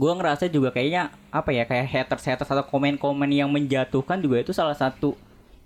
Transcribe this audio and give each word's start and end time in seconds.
gue 0.00 0.12
ngerasa 0.16 0.48
juga 0.48 0.72
kayaknya 0.72 1.12
apa 1.28 1.52
ya 1.52 1.68
kayak 1.68 1.84
haters 1.92 2.24
haters 2.24 2.48
atau 2.48 2.64
komen-komen 2.64 3.28
yang 3.28 3.52
menjatuhkan 3.52 4.16
juga 4.24 4.40
itu 4.40 4.56
salah 4.56 4.72
satu 4.72 5.12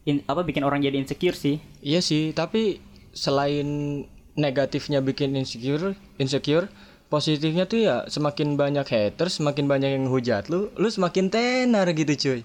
in- 0.03 0.27
apa 0.27 0.43
bikin 0.43 0.67
orang 0.67 0.83
jadi 0.83 0.99
insecure 0.99 1.39
sih 1.39 1.63
Iya 1.79 2.03
sih, 2.03 2.35
tapi 2.35 2.83
selain 3.15 4.03
negatifnya 4.35 4.99
bikin 4.99 5.39
insecure, 5.39 5.95
insecure, 6.19 6.67
positifnya 7.07 7.71
tuh 7.71 7.79
ya 7.87 7.97
semakin 8.11 8.59
banyak 8.59 8.83
haters, 8.91 9.39
semakin 9.39 9.71
banyak 9.71 9.91
yang 9.95 10.11
hujat 10.11 10.51
lu, 10.51 10.75
lu 10.75 10.89
semakin 10.91 11.31
tenar 11.31 11.87
gitu 11.95 12.15
cuy. 12.19 12.41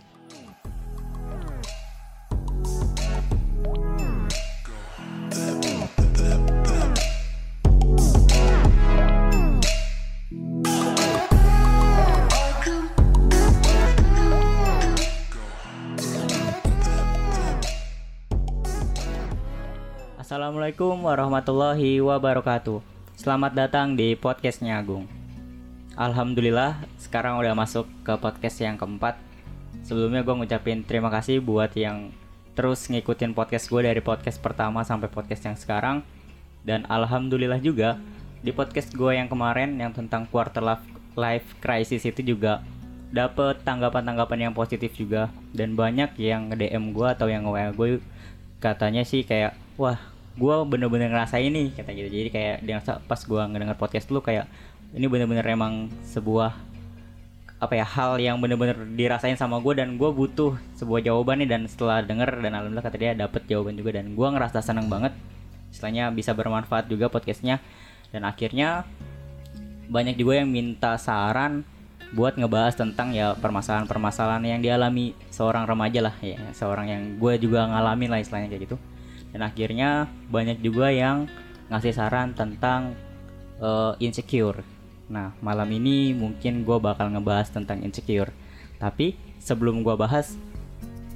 Assalamualaikum 20.79 21.11
warahmatullahi 21.11 21.92
wabarakatuh. 22.00 22.79
Selamat 23.20 23.51
datang 23.51 24.00
di 24.00 24.15
podcastnya 24.15 24.79
Agung. 24.79 25.11
Alhamdulillah 26.00 26.79
sekarang 26.96 27.36
udah 27.36 27.51
masuk 27.51 27.83
ke 28.07 28.15
podcast 28.15 28.64
yang 28.64 28.79
keempat. 28.79 29.20
Sebelumnya 29.84 30.23
gue 30.23 30.32
ngucapin 30.32 30.87
terima 30.87 31.11
kasih 31.11 31.43
buat 31.43 31.75
yang 31.75 32.16
terus 32.56 32.88
ngikutin 32.88 33.36
podcast 33.36 33.67
gue 33.67 33.92
dari 33.92 34.00
podcast 34.00 34.39
pertama 34.39 34.80
sampai 34.88 35.11
podcast 35.11 35.52
yang 35.52 35.59
sekarang. 35.59 36.00
Dan 36.64 36.88
Alhamdulillah 36.88 37.59
juga 37.59 38.00
di 38.39 38.56
podcast 38.56 38.95
gue 38.95 39.20
yang 39.20 39.28
kemarin 39.28 39.75
yang 39.75 39.92
tentang 39.92 40.31
quarter 40.31 40.64
life, 41.20 41.59
crisis 41.59 42.08
itu 42.08 42.23
juga 42.23 42.64
dapet 43.11 43.67
tanggapan-tanggapan 43.67 44.48
yang 44.48 44.53
positif 44.56 44.95
juga. 44.95 45.28
Dan 45.52 45.76
banyak 45.76 46.16
yang 46.16 46.56
nge-DM 46.56 46.95
gue 46.95 47.08
atau 47.11 47.28
yang 47.28 47.44
nge-WA 47.44 47.76
gue 47.76 48.00
katanya 48.64 49.04
sih 49.04 49.28
kayak 49.28 49.59
wah 49.76 50.19
gue 50.40 50.56
bener-bener 50.64 51.12
ngerasain 51.12 51.52
nih 51.52 51.76
kata 51.76 51.92
gitu. 51.92 52.08
Jadi 52.08 52.30
kayak 52.32 52.56
dia 52.64 52.73
ngerasa 52.80 53.04
pas 53.04 53.20
gue 53.20 53.42
ngedenger 53.44 53.76
podcast 53.76 54.08
lu 54.09 54.23
kayak 54.23 54.48
ini 54.95 55.06
bener-bener 55.12 55.44
emang 55.44 55.92
sebuah 56.08 56.56
apa 57.59 57.76
ya 57.76 57.84
hal 57.84 58.16
yang 58.23 58.40
bener-bener 58.40 58.88
dirasain 58.95 59.36
sama 59.36 59.60
gue 59.60 59.76
dan 59.76 60.00
gue 60.00 60.10
butuh 60.10 60.56
sebuah 60.80 61.04
jawaban 61.04 61.44
nih. 61.44 61.50
Dan 61.52 61.62
setelah 61.67 62.00
denger 62.00 62.40
dan 62.40 62.56
alhamdulillah 62.56 62.86
kata 62.88 62.98
dia 62.98 63.12
dapet 63.12 63.44
jawaban 63.52 63.76
juga. 63.76 64.00
Dan 64.00 64.16
gue 64.16 64.28
ngerasa 64.32 64.64
seneng 64.64 64.88
banget 64.88 65.12
istilahnya 65.70 66.10
bisa 66.16 66.32
bermanfaat 66.32 66.88
juga 66.88 67.12
podcastnya. 67.12 67.60
Dan 68.10 68.23
akhirnya 68.23 68.88
banyak 69.92 70.16
juga 70.16 70.40
yang 70.40 70.50
minta 70.50 70.95
saran 70.95 71.67
buat 72.10 72.34
ngebahas 72.42 72.73
tentang 72.73 73.14
ya 73.14 73.38
permasalahan-permasalahan 73.38 74.42
yang 74.42 74.62
dialami 74.66 75.14
seorang 75.30 75.70
remaja 75.70 76.10
lah 76.10 76.16
ya 76.26 76.42
seorang 76.58 76.90
yang 76.90 77.04
gue 77.22 77.34
juga 77.38 77.70
ngalamin 77.70 78.10
lah 78.10 78.17
istilahnya 78.17 78.50
kayak 78.50 78.66
gitu 78.66 78.78
dan 79.34 79.42
akhirnya 79.46 80.10
banyak 80.30 80.62
juga 80.62 80.90
yang 80.90 81.30
ngasih 81.70 81.94
saran 81.94 82.34
tentang 82.34 82.98
eh, 83.62 83.94
insecure 84.02 84.66
nah 85.10 85.34
malam 85.42 85.70
ini 85.74 86.14
mungkin 86.14 86.62
gue 86.62 86.78
bakal 86.78 87.10
ngebahas 87.10 87.50
tentang 87.50 87.82
insecure 87.82 88.30
tapi 88.78 89.18
sebelum 89.42 89.82
gue 89.82 89.96
bahas 89.98 90.38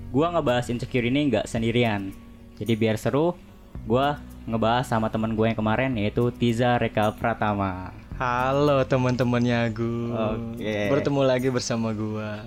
gue 0.10 0.26
ngebahas 0.26 0.70
insecure 0.70 1.06
ini 1.06 1.30
nggak 1.30 1.46
sendirian 1.46 2.14
jadi 2.58 2.74
biar 2.74 2.98
seru 2.98 3.38
gue 3.86 4.08
ngebahas 4.50 4.86
sama 4.86 5.14
teman 5.14 5.38
gue 5.38 5.46
yang 5.46 5.58
kemarin 5.58 5.94
yaitu 5.98 6.30
Tiza 6.34 6.78
Reka 6.82 7.14
Pratama 7.18 7.94
Halo 8.14 8.86
teman-temannya 8.86 9.74
Agung. 9.74 10.14
Oke. 10.14 10.86
Bertemu 10.86 11.22
lagi 11.26 11.50
bersama 11.50 11.98
gua. 11.98 12.46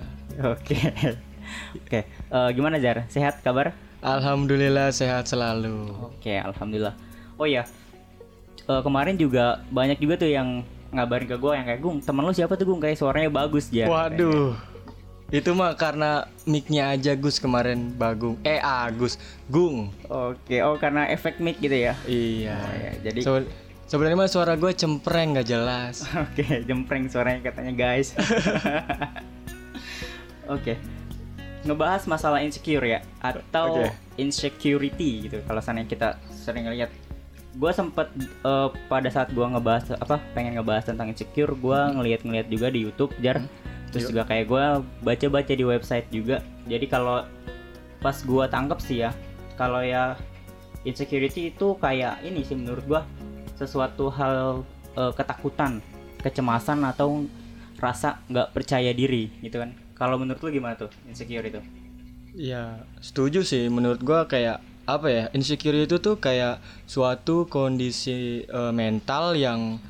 Oke. 0.55 0.79
Oke, 1.83 2.07
eh, 2.07 2.49
gimana 2.55 2.79
Jar? 2.79 3.03
Sehat 3.11 3.43
kabar? 3.43 3.75
Alhamdulillah 4.01 4.93
sehat 4.93 5.25
selalu. 5.25 5.89
Oke, 6.13 6.37
alhamdulillah. 6.37 6.93
Oh 7.37 7.45
iya. 7.45 7.65
Eh, 8.67 8.81
kemarin 8.83 9.15
juga 9.15 9.63
banyak 9.69 9.97
juga 9.97 10.19
tuh 10.19 10.29
yang 10.29 10.61
ngabarin 10.91 11.27
ke 11.27 11.35
gue 11.35 11.51
yang 11.51 11.65
kayak 11.65 11.81
Gung, 11.81 11.97
temen 11.99 12.23
lu 12.23 12.31
siapa 12.31 12.55
tuh 12.55 12.65
Gung? 12.67 12.79
Kayak 12.79 12.99
suaranya 12.99 13.29
bagus 13.31 13.71
ya. 13.71 13.87
Waduh. 13.87 14.55
Itu 15.27 15.51
mah 15.51 15.75
karena 15.75 16.23
mic-nya 16.47 16.95
aja 16.95 17.11
Gus 17.13 17.37
kemarin 17.37 17.91
Bagung. 17.91 18.39
Eh 18.43 18.59
Agus, 18.59 19.19
Gung. 19.51 19.91
Oke, 20.07 20.63
oh 20.63 20.79
karena 20.79 21.07
efek 21.11 21.43
mic 21.43 21.59
gitu 21.59 21.75
ya. 21.75 21.93
Iya. 22.07 22.55
Oh, 22.55 22.75
ya, 22.75 22.91
jadi 23.03 23.19
Sebe- 23.23 23.51
Sebenarnya 23.87 24.19
mah 24.19 24.27
suara 24.27 24.55
gue 24.55 24.71
cempreng 24.71 25.35
nggak 25.35 25.47
jelas. 25.47 26.03
Oke, 26.27 26.63
jempreng 26.63 27.07
suaranya 27.07 27.39
katanya 27.39 27.71
guys. 27.71 28.15
Oke. 30.47 30.79
Ngebahas 31.67 32.07
masalah 32.07 32.39
insecure 32.39 32.87
ya 32.87 32.99
atau 33.19 33.83
Oke. 33.83 33.91
insecurity 34.15 35.27
gitu. 35.27 35.43
Kalau 35.43 35.59
sana 35.59 35.83
kita 35.83 36.15
sering 36.31 36.65
lihat 36.71 36.89
gue 37.57 37.71
sempet 37.73 38.07
eh, 38.21 38.69
pada 38.85 39.09
saat 39.09 39.33
gue 39.33 39.41
ngebahas 39.41 39.97
apa 39.97 40.21
pengen 40.37 40.61
ngebahas 40.61 40.93
tentang 40.93 41.09
insecure 41.09 41.57
gue 41.57 41.79
ngeliat-ngeliat 41.97 42.47
juga 42.53 42.67
di 42.69 42.85
YouTube 42.85 43.11
jar 43.17 43.41
terus 43.89 44.07
Yuk. 44.07 44.09
juga 44.13 44.23
kayak 44.29 44.45
gue 44.45 44.65
baca-baca 45.01 45.53
di 45.57 45.65
website 45.65 46.07
juga 46.13 46.45
jadi 46.69 46.85
kalau 46.85 47.25
pas 47.97 48.13
gue 48.13 48.45
tangkep 48.45 48.79
sih 48.85 48.97
ya 49.01 49.11
kalau 49.57 49.81
ya 49.81 50.13
insecurity 50.85 51.49
itu 51.49 51.73
kayak 51.81 52.21
ini 52.21 52.45
sih 52.45 52.53
menurut 52.53 52.85
gue 52.85 53.01
sesuatu 53.57 54.13
hal 54.13 54.61
eh, 54.93 55.13
ketakutan 55.17 55.81
kecemasan 56.21 56.85
atau 56.85 57.25
rasa 57.81 58.21
nggak 58.29 58.53
percaya 58.53 58.93
diri 58.93 59.33
gitu 59.41 59.65
kan 59.65 59.73
kalau 59.97 60.21
menurut 60.21 60.39
lu 60.39 60.49
gimana 60.53 60.77
tuh 60.77 60.89
insecure 61.09 61.43
itu 61.43 61.59
Ya, 62.37 62.85
setuju 63.01 63.41
sih. 63.41 63.65
Menurut 63.65 63.97
gua 64.05 64.29
kayak 64.29 64.61
apa 64.85 65.07
ya? 65.09 65.23
Insecure 65.33 65.73
itu 65.73 65.97
tuh 65.97 66.21
kayak 66.21 66.61
suatu 66.85 67.49
kondisi 67.49 68.45
eh, 68.45 68.73
mental 68.73 69.33
yang 69.33 69.81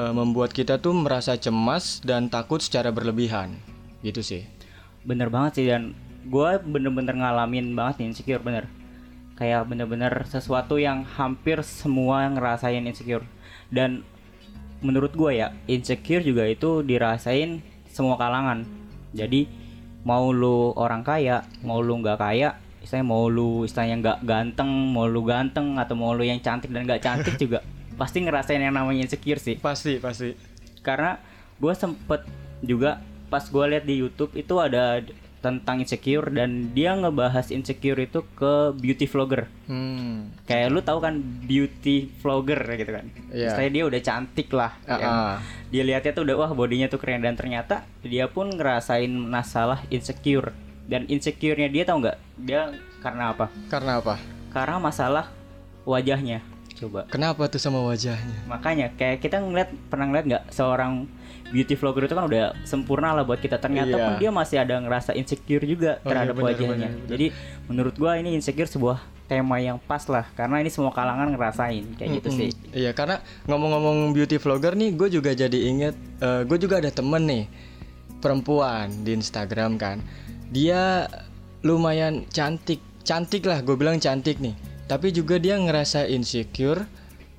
eh, 0.00 0.12
membuat 0.16 0.56
kita 0.56 0.80
tuh 0.80 0.96
merasa 0.96 1.36
cemas 1.36 2.00
dan 2.00 2.32
takut 2.32 2.64
secara 2.64 2.88
berlebihan. 2.88 3.52
Gitu 4.00 4.24
sih. 4.24 4.42
bener 5.04 5.28
banget 5.28 5.52
sih 5.60 5.66
dan 5.68 5.92
gue 6.24 6.50
bener-bener 6.64 7.12
ngalamin 7.12 7.76
banget 7.76 8.00
nih 8.00 8.06
insecure 8.08 8.40
bener 8.40 8.64
kayak 9.36 9.68
bener-bener 9.68 10.24
sesuatu 10.24 10.80
yang 10.80 11.04
hampir 11.04 11.60
semua 11.60 12.24
ngerasain 12.32 12.80
insecure 12.80 13.28
dan 13.68 14.00
menurut 14.80 15.12
gue 15.12 15.44
ya 15.44 15.52
insecure 15.68 16.24
juga 16.24 16.48
itu 16.48 16.80
dirasain 16.80 17.60
semua 17.92 18.16
kalangan 18.16 18.64
jadi 19.14 19.46
mau 20.04 20.34
lu 20.34 20.76
orang 20.76 21.00
kaya 21.00 21.46
mau 21.64 21.80
lu 21.80 22.02
nggak 22.02 22.18
kaya 22.20 22.60
istilahnya 22.84 23.06
mau 23.08 23.24
lu 23.32 23.64
istilahnya 23.64 23.96
nggak 24.04 24.18
ganteng 24.28 24.68
mau 24.92 25.08
lu 25.08 25.24
ganteng 25.24 25.80
atau 25.80 25.96
mau 25.96 26.12
lu 26.12 26.26
yang 26.26 26.42
cantik 26.44 26.68
dan 26.68 26.84
nggak 26.84 27.00
cantik 27.00 27.40
juga 27.40 27.64
pasti 28.00 28.20
ngerasain 28.20 28.60
yang 28.60 28.74
namanya 28.76 29.06
insecure 29.06 29.40
sih 29.40 29.56
Pasti, 29.56 30.02
pasti. 30.02 30.36
karena 30.84 31.16
gue 31.56 31.72
sempet 31.72 32.26
juga 32.60 33.00
pas 33.32 33.40
gue 33.40 33.64
lihat 33.70 33.88
di 33.88 34.02
YouTube 34.04 34.34
itu 34.36 34.54
ada 34.60 35.00
tentang 35.44 35.76
insecure 35.78 36.32
dan 36.32 36.72
dia 36.72 36.90
ngebahas 36.92 37.46
insecure 37.48 38.00
itu 38.00 38.24
ke 38.32 38.52
beauty 38.74 39.04
vlogger 39.04 39.44
Hmm. 39.64 40.32
kayak 40.42 40.68
lu 40.68 40.80
tahu 40.80 40.98
kan 40.98 41.20
beauty 41.20 42.08
vlogger 42.18 42.56
gitu 42.74 42.90
kan 42.90 43.06
Iya. 43.28 43.48
Istilahnya 43.48 43.72
dia 43.74 43.84
udah 43.84 44.00
cantik 44.02 44.48
lah 44.50 44.72
Ah, 44.82 44.96
yang 44.96 45.12
ah. 45.14 45.36
dia 45.68 45.82
lihatnya 45.82 46.12
tuh 46.12 46.24
udah 46.24 46.36
wah 46.38 46.50
bodinya 46.50 46.84
tuh 46.86 46.96
keren 46.96 47.20
dan 47.20 47.32
ternyata 47.34 47.74
dia 48.00 48.24
pun 48.26 48.48
ngerasain 48.48 49.08
masalah 49.10 49.84
insecure 49.88 50.56
dan 50.84 51.04
insecure-nya 51.06 51.66
dia 51.66 51.82
tahu 51.82 52.00
nggak 52.02 52.16
dia 52.38 52.72
karena 52.98 53.30
apa 53.30 53.48
Karena 53.66 53.92
apa? 53.98 54.16
karena 54.50 54.76
masalah 54.78 55.24
wajahnya 55.82 56.40
coba 56.74 57.06
Kenapa 57.06 57.46
tuh 57.46 57.56
sama 57.58 57.80
wajahnya? 57.80 58.44
makanya 58.44 58.92
kayak 58.92 59.18
kita 59.18 59.38
ngeliat 59.38 59.70
pernah 59.86 60.06
ngeliat 60.06 60.26
nggak 60.26 60.44
seorang 60.50 61.06
beauty 61.50 61.74
vlogger 61.74 62.06
itu 62.06 62.14
kan 62.14 62.24
udah 62.24 62.56
sempurna 62.62 63.12
lah 63.12 63.22
buat 63.22 63.38
kita 63.38 63.58
ternyata 63.58 63.92
Iya. 63.92 64.04
pun 64.04 64.12
dia 64.16 64.30
masih 64.30 64.56
ada 64.58 64.74
ngerasa 64.78 65.12
insecure 65.12 65.62
juga 65.62 66.00
Oh, 66.00 66.08
terhadap 66.08 66.34
iya, 66.34 66.40
bener, 66.40 66.48
wajahnya 66.50 66.72
bener, 66.72 66.90
bener. 66.96 67.10
jadi 67.10 67.26
menurut 67.66 67.94
gua 67.94 68.16
ini 68.16 68.32
insecure 68.32 68.66
sebuah 68.66 68.98
tema 69.24 69.56
yang 69.56 69.78
pas 69.78 70.04
lah 70.04 70.28
karena 70.32 70.60
ini 70.60 70.68
semua 70.68 70.90
kalangan 70.90 71.32
ngerasain 71.32 71.84
kayak 71.96 72.10
gitu 72.20 72.28
Mm-mm. 72.28 72.40
sih 72.44 72.50
Iya, 72.72 72.92
karena 72.92 73.18
ngomong-ngomong 73.44 74.12
beauty 74.12 74.36
vlogger 74.36 74.74
nih, 74.74 74.92
gue 74.92 75.08
juga 75.10 75.32
jadi 75.32 75.58
inget, 75.64 75.96
gue 76.20 76.58
juga 76.58 76.76
ada 76.76 76.92
temen 76.92 77.24
nih 77.24 77.44
perempuan 78.18 78.92
di 79.00 79.16
Instagram 79.16 79.76
kan. 79.76 80.04
Dia 80.48 81.08
lumayan 81.60 82.28
cantik, 82.28 82.80
cantik 83.00 83.44
lah, 83.44 83.60
gue 83.60 83.72
bilang 83.74 83.96
cantik 83.96 84.40
nih. 84.40 84.52
Tapi 84.84 85.08
juga 85.08 85.40
dia 85.40 85.56
ngerasa 85.56 86.04
insecure 86.04 86.84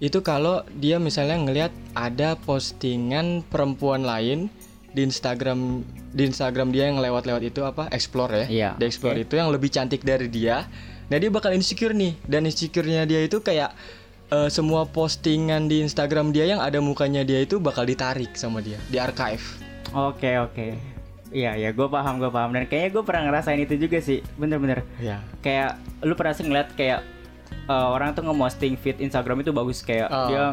itu 0.04 0.20
kalau 0.20 0.68
dia 0.76 1.00
misalnya 1.00 1.40
ngelihat 1.40 1.72
ada 1.96 2.36
postingan 2.44 3.48
perempuan 3.48 4.04
lain 4.04 4.52
di 4.92 5.08
Instagram 5.08 5.84
di 6.16 6.24
Instagram 6.28 6.72
dia 6.72 6.88
yang 6.92 7.00
lewat-lewat 7.00 7.44
itu 7.44 7.64
apa? 7.64 7.88
Explore 7.92 8.32
ya? 8.32 8.46
Iya, 8.48 8.70
di 8.80 8.84
explore 8.88 9.20
oke. 9.20 9.24
itu 9.28 9.34
yang 9.40 9.52
lebih 9.52 9.72
cantik 9.72 10.04
dari 10.04 10.28
dia. 10.32 10.68
Nah 11.12 11.18
dia 11.20 11.32
bakal 11.32 11.52
insecure 11.56 11.96
nih. 11.96 12.16
Dan 12.24 12.48
insecure-nya 12.48 13.04
dia 13.08 13.24
itu 13.24 13.40
kayak 13.40 13.76
eh, 14.32 14.50
semua 14.52 14.88
postingan 14.88 15.68
di 15.68 15.84
Instagram 15.84 16.32
dia 16.32 16.48
yang 16.48 16.60
ada 16.64 16.80
mukanya 16.80 17.24
dia 17.24 17.44
itu 17.44 17.60
bakal 17.60 17.84
ditarik 17.88 18.36
sama 18.36 18.60
dia 18.60 18.80
di 18.92 19.00
archive. 19.00 19.44
Oke 19.96 20.40
oke. 20.40 20.96
Iya 21.36 21.60
ya, 21.60 21.70
gue 21.76 21.88
paham 21.92 22.20
gue 22.20 22.32
paham. 22.32 22.56
Dan 22.56 22.64
kayaknya 22.68 22.90
gue 22.96 23.04
pernah 23.04 23.24
ngerasain 23.28 23.60
itu 23.60 23.76
juga 23.76 24.00
sih, 24.00 24.24
bener-bener. 24.40 24.88
ya 25.04 25.20
Kayak 25.44 25.84
lu 26.04 26.16
pernah 26.16 26.32
sih 26.32 26.48
ngeliat 26.48 26.72
kayak 26.80 27.15
eh, 27.48 27.88
orang 27.88 28.14
tuh 28.14 28.22
nge-posting 28.22 28.74
feed 28.76 28.98
Instagram 29.00 29.42
itu 29.42 29.50
bagus 29.50 29.82
kayak 29.82 30.08
Oh. 30.08 30.28
dia 30.28 30.46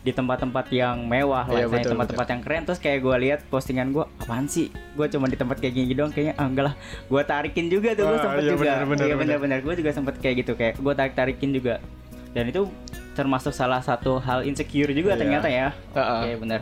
di 0.00 0.10
tempat-tempat 0.10 0.70
yang 0.70 1.02
mewah 1.02 1.42
lah, 1.42 1.56
Iya, 1.56 1.66
misalnya 1.66 1.76
betul, 1.80 1.92
tempat-tempat 1.92 2.26
yang 2.28 2.40
keren. 2.40 2.62
Terus 2.64 2.78
kayak 2.78 2.98
gue 3.00 3.16
lihat 3.20 3.40
postingan 3.46 3.90
gue, 3.90 4.04
apaan 4.18 4.46
sih? 4.46 4.68
Gue 4.92 5.06
cuma 5.06 5.26
di 5.26 5.34
tempat 5.34 5.58
kayak 5.58 5.74
gini 5.74 5.92
doang, 5.92 6.08
kayaknya 6.08 6.34
ah, 6.34 6.46
enggak 6.46 6.64
lah. 6.66 6.74
Gue 7.06 7.22
tarikin 7.22 7.66
juga 7.66 7.92
tuh, 7.92 8.06
gue 8.06 8.14
Ah, 8.14 8.22
sempet 8.22 8.42
iya, 8.42 8.50
juga. 8.50 8.64
iya 8.66 8.84
bener. 8.84 9.16
bener-bener, 9.16 9.58
gue 9.60 9.74
juga 9.76 9.90
sempet 9.90 10.14
kayak 10.16 10.34
gitu 10.38 10.52
kayak 10.54 10.74
gue 10.76 10.92
tarik 10.92 11.14
tarikin 11.14 11.50
juga. 11.50 11.82
Dan 12.30 12.46
itu 12.46 12.70
termasuk 13.10 13.50
salah 13.50 13.80
satu 13.80 14.16
hal 14.18 14.42
insecure 14.42 14.90
juga 14.90 15.12
Iya. 15.12 15.20
ternyata 15.20 15.48
ya. 15.48 15.74
Ah, 15.92 15.98
ah. 15.98 16.20
Oke 16.22 16.38
bener. 16.38 16.60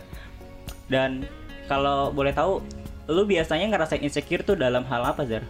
Dan 0.86 1.28
kalau 1.64 2.08
boleh 2.10 2.32
tahu, 2.32 2.64
lu 3.06 3.22
biasanya 3.22 3.68
ngerasain 3.68 4.00
insecure 4.00 4.40
tuh 4.40 4.56
dalam 4.56 4.84
hal 4.84 5.04
apa 5.04 5.20
Zar? 5.22 5.44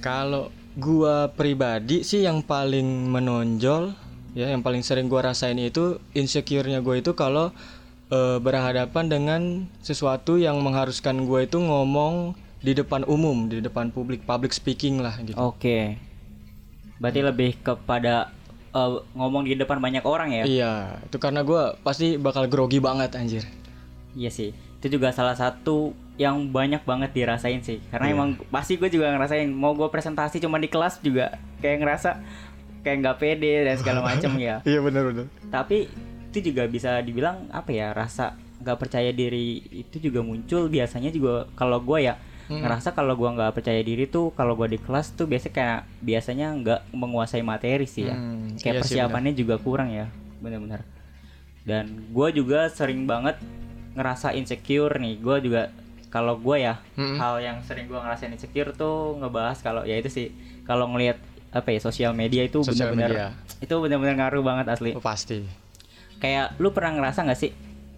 Kalau 0.00 0.48
gua 0.78 1.30
pribadi 1.34 2.06
sih 2.06 2.22
yang 2.22 2.46
paling 2.46 3.10
menonjol 3.10 3.94
ya 4.38 4.46
yang 4.46 4.62
paling 4.62 4.86
sering 4.86 5.10
gua 5.10 5.32
rasain 5.32 5.58
itu 5.58 5.98
insecure-nya 6.14 6.78
gua 6.78 7.02
itu 7.02 7.16
kalau 7.18 7.50
eh, 8.10 8.38
berhadapan 8.38 9.10
dengan 9.10 9.40
sesuatu 9.82 10.38
yang 10.38 10.62
mengharuskan 10.62 11.26
gua 11.26 11.42
itu 11.42 11.58
ngomong 11.58 12.38
di 12.60 12.76
depan 12.76 13.08
umum, 13.08 13.48
di 13.48 13.64
depan 13.64 13.88
publik, 13.88 14.28
public 14.28 14.52
speaking 14.52 15.00
lah 15.00 15.16
gitu. 15.24 15.34
Oke. 15.40 15.96
Berarti 17.00 17.20
lebih 17.24 17.50
kepada 17.64 18.30
eh, 18.70 18.90
ngomong 19.16 19.48
di 19.48 19.58
depan 19.58 19.82
banyak 19.82 20.04
orang 20.06 20.30
ya? 20.30 20.44
Iya, 20.46 20.74
itu 21.02 21.16
karena 21.18 21.42
gua 21.42 21.74
pasti 21.82 22.14
bakal 22.14 22.46
grogi 22.46 22.78
banget 22.78 23.16
anjir. 23.18 23.42
Iya 24.14 24.30
sih. 24.30 24.69
Itu 24.80 24.88
juga 24.90 25.12
salah 25.12 25.32
satu 25.32 25.92
yang 26.16 26.48
banyak 26.48 26.82
banget 26.82 27.12
dirasain 27.12 27.60
sih. 27.60 27.78
Karena 27.86 28.08
Iya. 28.08 28.14
emang 28.14 28.28
pasti 28.48 28.74
gue 28.74 28.88
juga 28.88 29.08
ngerasain 29.10 29.46
mau 29.46 29.72
gue 29.72 29.86
presentasi 29.86 30.40
cuma 30.40 30.56
di 30.56 30.66
kelas 30.66 30.98
juga 30.98 31.36
kayak 31.60 31.78
ngerasa 31.78 32.10
kayak 32.80 32.96
nggak 32.98 33.16
pede 33.18 33.54
dan 33.62 33.76
segala 33.76 34.00
macam 34.02 34.32
ya. 34.34 34.64
Iya 34.68 34.80
benar 34.80 35.04
benar. 35.06 35.26
Tapi 35.46 35.84
itu 36.30 36.38
juga 36.46 36.64
bisa 36.64 36.96
dibilang 36.98 37.44
apa 37.50 37.68
ya 37.68 37.90
rasa 37.90 38.32
nggak 38.58 38.78
percaya 38.78 39.10
diri 39.10 39.60
itu 39.70 39.96
juga 39.98 40.20
muncul 40.20 40.66
biasanya 40.66 41.08
juga 41.08 41.48
kalau 41.52 41.78
gue 41.78 42.00
ya 42.02 42.16
Hmm. 42.46 42.66
ngerasa 42.66 42.90
kalau 42.90 43.14
gua 43.14 43.30
nggak 43.30 43.54
percaya 43.54 43.78
diri 43.78 44.10
tuh 44.10 44.34
kalau 44.34 44.58
gua 44.58 44.66
di 44.66 44.74
kelas 44.74 45.14
tuh 45.14 45.22
biasanya 45.24 45.54
kayak 45.54 45.80
biasanya 46.02 46.46
nggak 46.52 46.80
menguasai 46.90 47.46
materi 47.46 47.86
sih 47.86 48.02
ya 48.04 48.18
Hmm, 48.18 48.58
kayak 48.58 48.58
iya 48.58 48.70
sih, 48.74 48.78
persiapannya 48.98 49.32
juga 49.38 49.54
kurang 49.56 49.94
ya 49.94 50.10
benar-benar 50.42 50.82
dan 51.62 52.10
gua 52.10 52.34
juga 52.34 52.66
sering 52.66 53.06
banget 53.06 53.38
ngerasa 53.92 54.32
insecure 54.32 54.94
nih 54.96 55.18
gua 55.18 55.38
juga 55.38 55.68
kalau 56.08 56.34
gua 56.36 56.56
ya 56.56 56.74
Mm-mm. 56.94 57.16
hal 57.16 57.38
yang 57.38 57.58
sering 57.60 57.86
gua 57.86 58.00
ngerasain 58.00 58.30
insecure 58.30 58.70
tuh 58.72 59.16
ngebahas 59.16 59.58
kalau 59.58 59.82
ya 59.82 59.94
itu 59.94 60.06
sih 60.06 60.26
kalau 60.62 60.86
ngelihat 60.88 61.18
apa 61.50 61.68
ya 61.68 61.80
sosial 61.80 62.12
media 62.12 62.42
itu 62.42 62.62
benar-benar 62.62 63.10
itu 63.58 63.74
benar-benar 63.76 64.14
ngaruh 64.16 64.40
banget 64.40 64.66
asli 64.68 64.90
Oh, 64.92 65.00
pasti. 65.00 65.42
kayak 66.16 66.54
lu 66.56 66.70
pernah 66.70 66.94
ngerasa 66.94 67.24
nggak 67.24 67.36
sih 67.36 67.50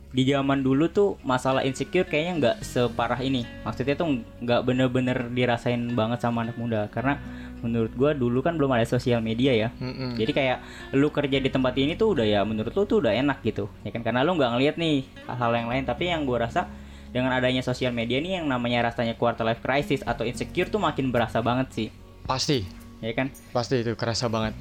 di 0.09 0.23
zaman 0.25 0.61
dulu 0.61 0.89
tuh 0.89 1.17
masalah 1.23 1.61
insecure 1.63 2.05
kayaknya 2.05 2.33
nggak 2.35 2.57
separah 2.63 3.17
ini 3.19 3.45
maksudnya 3.63 3.93
tuh 3.95 4.09
nggak 4.39 4.61
bener-bener 4.63 5.29
dirasain 5.29 5.81
banget 5.91 6.21
sama 6.21 6.45
anak 6.45 6.55
muda 6.55 6.89
karena 6.89 7.17
menurut 7.63 7.95
gua 7.95 8.11
dulu 8.13 8.43
kan 8.43 8.59
belum 8.59 8.75
ada 8.75 8.85
sosial 8.85 9.23
media 9.23 9.55
ya 9.55 9.69
Mm-mm. 9.79 10.19
jadi 10.19 10.33
kayak 10.35 10.59
lu 10.99 11.09
kerja 11.09 11.39
di 11.39 11.47
tempat 11.49 11.73
ini 11.79 11.95
tuh 11.95 12.19
udah 12.19 12.27
ya 12.27 12.41
menurut 12.43 12.75
lu 12.75 12.83
tuh 12.85 12.99
udah 13.01 13.15
enak 13.15 13.41
gitu 13.47 13.71
ya 13.87 13.91
kan 13.95 14.03
karena 14.03 14.27
lu 14.27 14.35
nggak 14.35 14.51
ngeliat 14.53 14.77
nih 14.77 15.07
hal-hal 15.31 15.53
yang 15.55 15.69
lain 15.71 15.85
tapi 15.87 16.11
yang 16.11 16.27
gua 16.27 16.51
rasa 16.51 16.67
dengan 17.15 17.31
adanya 17.31 17.63
sosial 17.63 17.95
media 17.95 18.19
nih 18.19 18.43
yang 18.43 18.51
namanya 18.51 18.91
rasanya 18.91 19.15
quarter 19.15 19.47
life 19.47 19.63
crisis 19.63 20.03
atau 20.03 20.27
insecure 20.27 20.67
tuh 20.67 20.83
makin 20.83 21.09
berasa 21.15 21.39
banget 21.41 21.69
sih 21.71 21.89
Pasti, 22.23 22.63
ya 23.03 23.11
kan 23.15 23.31
pasti 23.51 23.83
itu 23.83 23.95
kerasa 23.99 24.31
banget. 24.31 24.55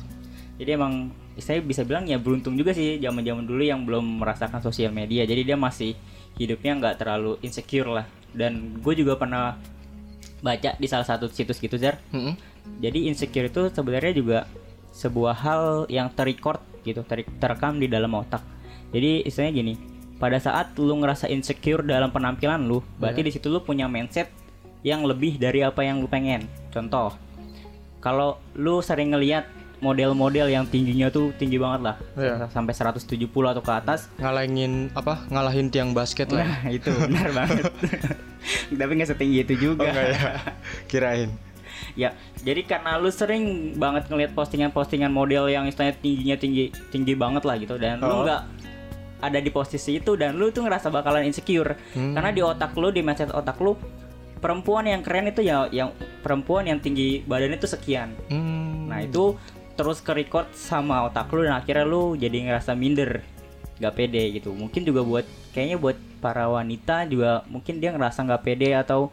jadi 0.57 0.73
emang 0.77 1.13
saya 1.39 1.63
bisa 1.63 1.81
bilang 1.87 2.05
ya 2.05 2.19
beruntung 2.19 2.53
juga 2.53 2.75
sih 2.75 2.99
zaman-zaman 2.99 3.47
dulu 3.47 3.63
yang 3.63 3.81
belum 3.87 4.19
merasakan 4.19 4.59
sosial 4.61 4.91
media. 4.91 5.23
Jadi 5.23 5.47
dia 5.47 5.55
masih 5.55 5.95
hidupnya 6.35 6.75
nggak 6.77 6.95
terlalu 7.01 7.39
insecure 7.41 7.87
lah. 7.87 8.05
Dan 8.35 8.77
gue 8.83 8.93
juga 8.93 9.15
pernah 9.15 9.55
baca 10.43 10.75
di 10.75 10.87
salah 10.91 11.07
satu 11.07 11.31
situs 11.31 11.57
gitu 11.57 11.79
Zar. 11.79 11.97
Mm-mm. 12.11 12.35
Jadi 12.79 13.07
insecure 13.07 13.47
itu 13.47 13.69
sebenarnya 13.69 14.13
juga 14.13 14.39
sebuah 14.91 15.35
hal 15.35 15.63
yang 15.87 16.11
terrecord 16.11 16.59
gitu, 16.81 17.05
ter- 17.05 17.29
terekam 17.37 17.77
di 17.77 17.85
dalam 17.85 18.11
otak. 18.11 18.41
Jadi 18.91 19.23
istilahnya 19.23 19.53
gini, 19.55 19.73
pada 20.17 20.37
saat 20.37 20.73
lu 20.75 20.97
ngerasa 20.97 21.25
insecure 21.27 21.81
dalam 21.81 22.09
penampilan 22.09 22.61
lu, 22.61 22.81
berarti 22.97 23.21
di 23.21 23.31
situ 23.31 23.47
lu 23.47 23.61
punya 23.61 23.85
mindset 23.85 24.29
yang 24.81 25.05
lebih 25.05 25.37
dari 25.37 25.61
apa 25.61 25.81
yang 25.81 26.01
lu 26.01 26.09
pengen. 26.09 26.45
Contoh, 26.69 27.13
kalau 28.01 28.41
lu 28.53 28.81
sering 28.81 29.13
ngelihat 29.13 29.45
model-model 29.81 30.45
yang 30.45 30.65
tingginya 30.69 31.09
tuh 31.09 31.33
tinggi 31.37 31.57
banget 31.57 31.81
lah, 31.81 31.95
Iya. 32.13 32.45
sampai 32.53 32.73
170 32.73 33.49
atau 33.49 33.65
ke 33.65 33.73
atas, 33.73 34.09
Ngalahin 34.21 34.93
apa? 34.93 35.25
Ngalahin 35.29 35.73
tiang 35.73 35.89
basket 35.93 36.29
lah. 36.29 36.45
nah 36.45 36.69
itu 36.69 36.89
benar 36.93 37.29
banget. 37.33 37.65
Tapi 38.77 38.91
nggak 38.93 39.09
setinggi 39.09 39.37
itu 39.41 39.53
juga. 39.73 39.89
Oh 39.89 39.93
ya? 39.93 40.37
Kirain. 40.85 41.33
Ya, 41.93 42.15
jadi 42.39 42.63
karena 42.63 42.95
lu 42.95 43.07
sering 43.07 43.43
banget 43.75 44.07
ngeliat 44.07 44.31
postingan-postingan 44.31 45.09
model 45.09 45.47
yang 45.47 45.65
istilahnya 45.65 45.95
tingginya 45.95 46.35
tinggi 46.35 46.63
tinggi 46.89 47.13
banget 47.13 47.43
lah 47.43 47.55
gitu 47.55 47.75
dan 47.75 47.97
lu 47.97 48.07
Oh. 48.07 48.23
nggak 48.23 48.41
ada 49.21 49.37
di 49.37 49.49
posisi 49.49 49.95
itu 49.95 50.15
dan 50.15 50.33
lu 50.33 50.49
tuh 50.49 50.63
ngerasa 50.63 50.89
bakalan 50.89 51.23
insecure 51.23 51.77
Hmm. 51.93 52.15
karena 52.15 52.29
di 52.29 52.41
otak 52.41 52.73
lu 52.73 52.89
di 52.89 52.99
mindset 52.99 53.29
otak 53.29 53.57
lu 53.57 53.77
perempuan 54.37 54.83
yang 54.83 55.01
keren 55.01 55.27
itu 55.27 55.41
ya 55.41 55.69
yang 55.69 55.93
perempuan 56.19 56.65
yang 56.65 56.79
tinggi 56.79 57.21
badannya 57.21 57.57
tuh 57.57 57.69
sekian. 57.69 58.17
Hmm. 58.27 58.89
Nah, 58.89 58.99
itu 58.99 59.37
terus 59.71 59.99
ke 59.99 60.11
record 60.11 60.49
sama 60.51 61.05
otak 61.05 61.29
lu 61.29 61.41
dan 61.41 61.55
akhirnya 61.55 61.85
lu 61.85 62.13
jadi 62.13 62.33
ngerasa 62.45 62.73
minder 62.73 63.21
nggak 63.77 63.93
pede 63.95 64.23
gitu 64.31 64.53
mungkin 64.53 64.85
juga 64.85 65.01
buat 65.01 65.25
kayaknya 65.51 65.77
buat 65.77 65.97
para 66.17 66.45
wanita 66.45 67.05
juga 67.05 67.41
mungkin 67.45 67.81
dia 67.81 67.89
ngerasa 67.89 68.21
nggak 68.21 68.43
pede 68.43 68.77
atau 68.77 69.09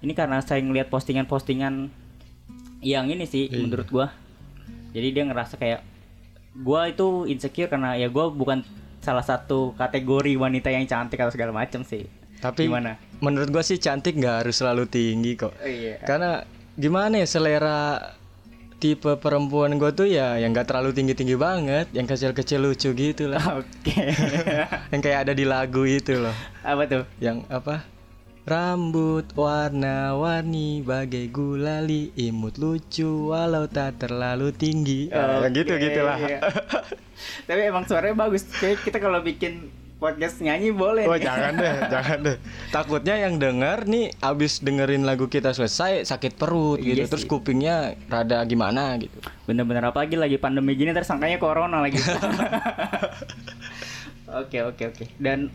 ini 0.00 0.12
karena 0.12 0.40
saya 0.40 0.60
ngeliat 0.60 0.88
postingan-postingan 0.88 1.88
yang 2.80 3.06
ini 3.06 3.24
sih 3.24 3.46
Iya. 3.46 3.60
menurut 3.60 3.88
gua. 3.88 4.06
Jadi 4.90 5.08
dia 5.10 5.24
ngerasa 5.24 5.54
kayak 5.54 5.80
gua 6.56 6.88
itu 6.88 7.24
insecure 7.24 7.68
karena 7.68 7.94
ya 7.94 8.08
gua 8.08 8.28
bukan 8.28 8.64
salah 9.00 9.22
satu 9.22 9.72
kategori 9.74 10.34
wanita 10.34 10.68
yang 10.68 10.84
cantik 10.84 11.16
atau 11.16 11.30
segala 11.30 11.52
macam 11.52 11.80
sih. 11.80 12.04
Tapi 12.40 12.66
gimana? 12.66 12.96
menurut 13.20 13.48
gua 13.48 13.60
sih 13.60 13.76
cantik 13.76 14.16
nggak 14.16 14.44
harus 14.44 14.56
selalu 14.56 14.88
tinggi 14.88 15.36
kok. 15.36 15.52
iya. 15.60 16.00
Karena 16.00 16.40
gimana 16.74 17.20
ya 17.20 17.28
selera 17.28 18.00
tipe 18.76 19.12
perempuan 19.20 19.76
gua 19.76 19.92
tuh 19.92 20.08
ya 20.08 20.40
yang 20.40 20.56
nggak 20.56 20.64
terlalu 20.64 20.96
tinggi 20.96 21.12
tinggi 21.12 21.36
banget, 21.36 21.92
yang 21.92 22.08
kecil 22.08 22.32
kecil 22.32 22.64
lucu 22.64 22.96
gitu 22.96 23.28
lah, 23.28 23.44
oke. 23.60 23.92
Yang 24.88 25.00
kayak 25.04 25.28
ada 25.28 25.32
di 25.36 25.44
lagu 25.44 25.84
itu 25.84 26.16
loh, 26.16 26.32
apa 26.64 26.88
tuh? 26.88 27.04
Yang 27.20 27.44
apa? 27.52 27.84
Rambut 28.48 29.28
warna-warni 29.36 30.80
bagai 30.80 31.28
gulali, 31.28 32.08
imut 32.16 32.56
lucu 32.56 33.28
walau 33.28 33.68
tak 33.68 34.00
terlalu 34.00 34.48
tinggi. 34.56 35.12
Ya, 35.12 35.44
yang 35.44 35.52
gitu 35.52 35.76
gitulah. 35.76 36.16
iya. 36.16 36.40
Tapi 37.48 37.60
emang 37.68 37.84
suaranya 37.84 38.16
bagus. 38.16 38.48
Kayak 38.48 38.80
kita 38.80 38.96
kalau 38.96 39.20
bikin 39.20 39.68
podcast 40.00 40.40
nyanyi 40.40 40.72
boleh. 40.72 41.04
Oh 41.04 41.20
jangan 41.20 41.52
deh, 41.60 41.74
jangan 41.92 42.18
deh. 42.24 42.36
Takutnya 42.72 43.20
yang 43.20 43.36
denger 43.36 43.84
nih 43.84 44.08
abis 44.24 44.64
dengerin 44.64 45.04
lagu 45.04 45.28
kita 45.28 45.52
selesai 45.52 46.08
sakit 46.08 46.40
perut 46.40 46.80
gitu, 46.80 47.04
Iya 47.04 47.12
terus 47.12 47.28
kupingnya 47.28 48.00
rada 48.08 48.40
gimana 48.48 48.96
gitu. 48.96 49.20
Bener-bener 49.44 49.92
apalagi 49.92 50.16
lagi 50.16 50.40
pandemi 50.40 50.72
gini 50.74 50.96
tersangkanya 50.96 51.36
corona 51.36 51.84
lagi. 51.84 52.00
Oke 54.30 54.62
oke 54.62 54.94
oke. 54.94 55.04
Dan 55.18 55.50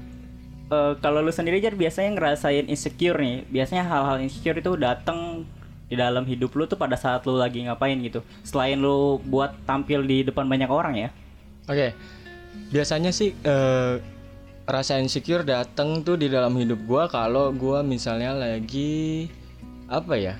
eh, 0.71 0.93
kalau 0.99 1.19
lu 1.21 1.31
sendiri 1.33 1.61
Jar 1.61 1.73
biasanya 1.73 2.15
ngerasain 2.15 2.65
insecure 2.69 3.17
nih. 3.19 3.45
Biasanya 3.49 3.83
hal-hal 3.85 4.17
insecure 4.21 4.57
itu 4.57 4.73
datang 4.79 5.45
di 5.85 5.93
dalam 5.93 6.25
hidup 6.25 6.49
lu 6.57 6.65
tuh 6.65 6.77
pada 6.81 6.97
saat 6.97 7.25
lu 7.29 7.37
lagi 7.37 7.61
ngapain 7.65 7.97
gitu. 8.01 8.25
Selain 8.41 8.77
lu 8.77 9.21
buat 9.21 9.53
tampil 9.69 10.01
di 10.05 10.25
depan 10.25 10.49
banyak 10.49 10.69
orang 10.69 10.95
ya. 10.97 11.09
Oke, 11.65 11.93
biasanya 12.73 13.09
sih 13.09 13.33
eh, 13.45 14.01
rasa 14.65 14.97
insecure 14.97 15.45
datang 15.45 16.01
tuh 16.01 16.17
di 16.17 16.25
dalam 16.25 16.53
hidup 16.57 16.81
gua 16.89 17.05
kalau 17.05 17.53
gua 17.53 17.85
misalnya 17.85 18.33
lagi 18.33 19.29
apa 19.89 20.17
ya? 20.17 20.35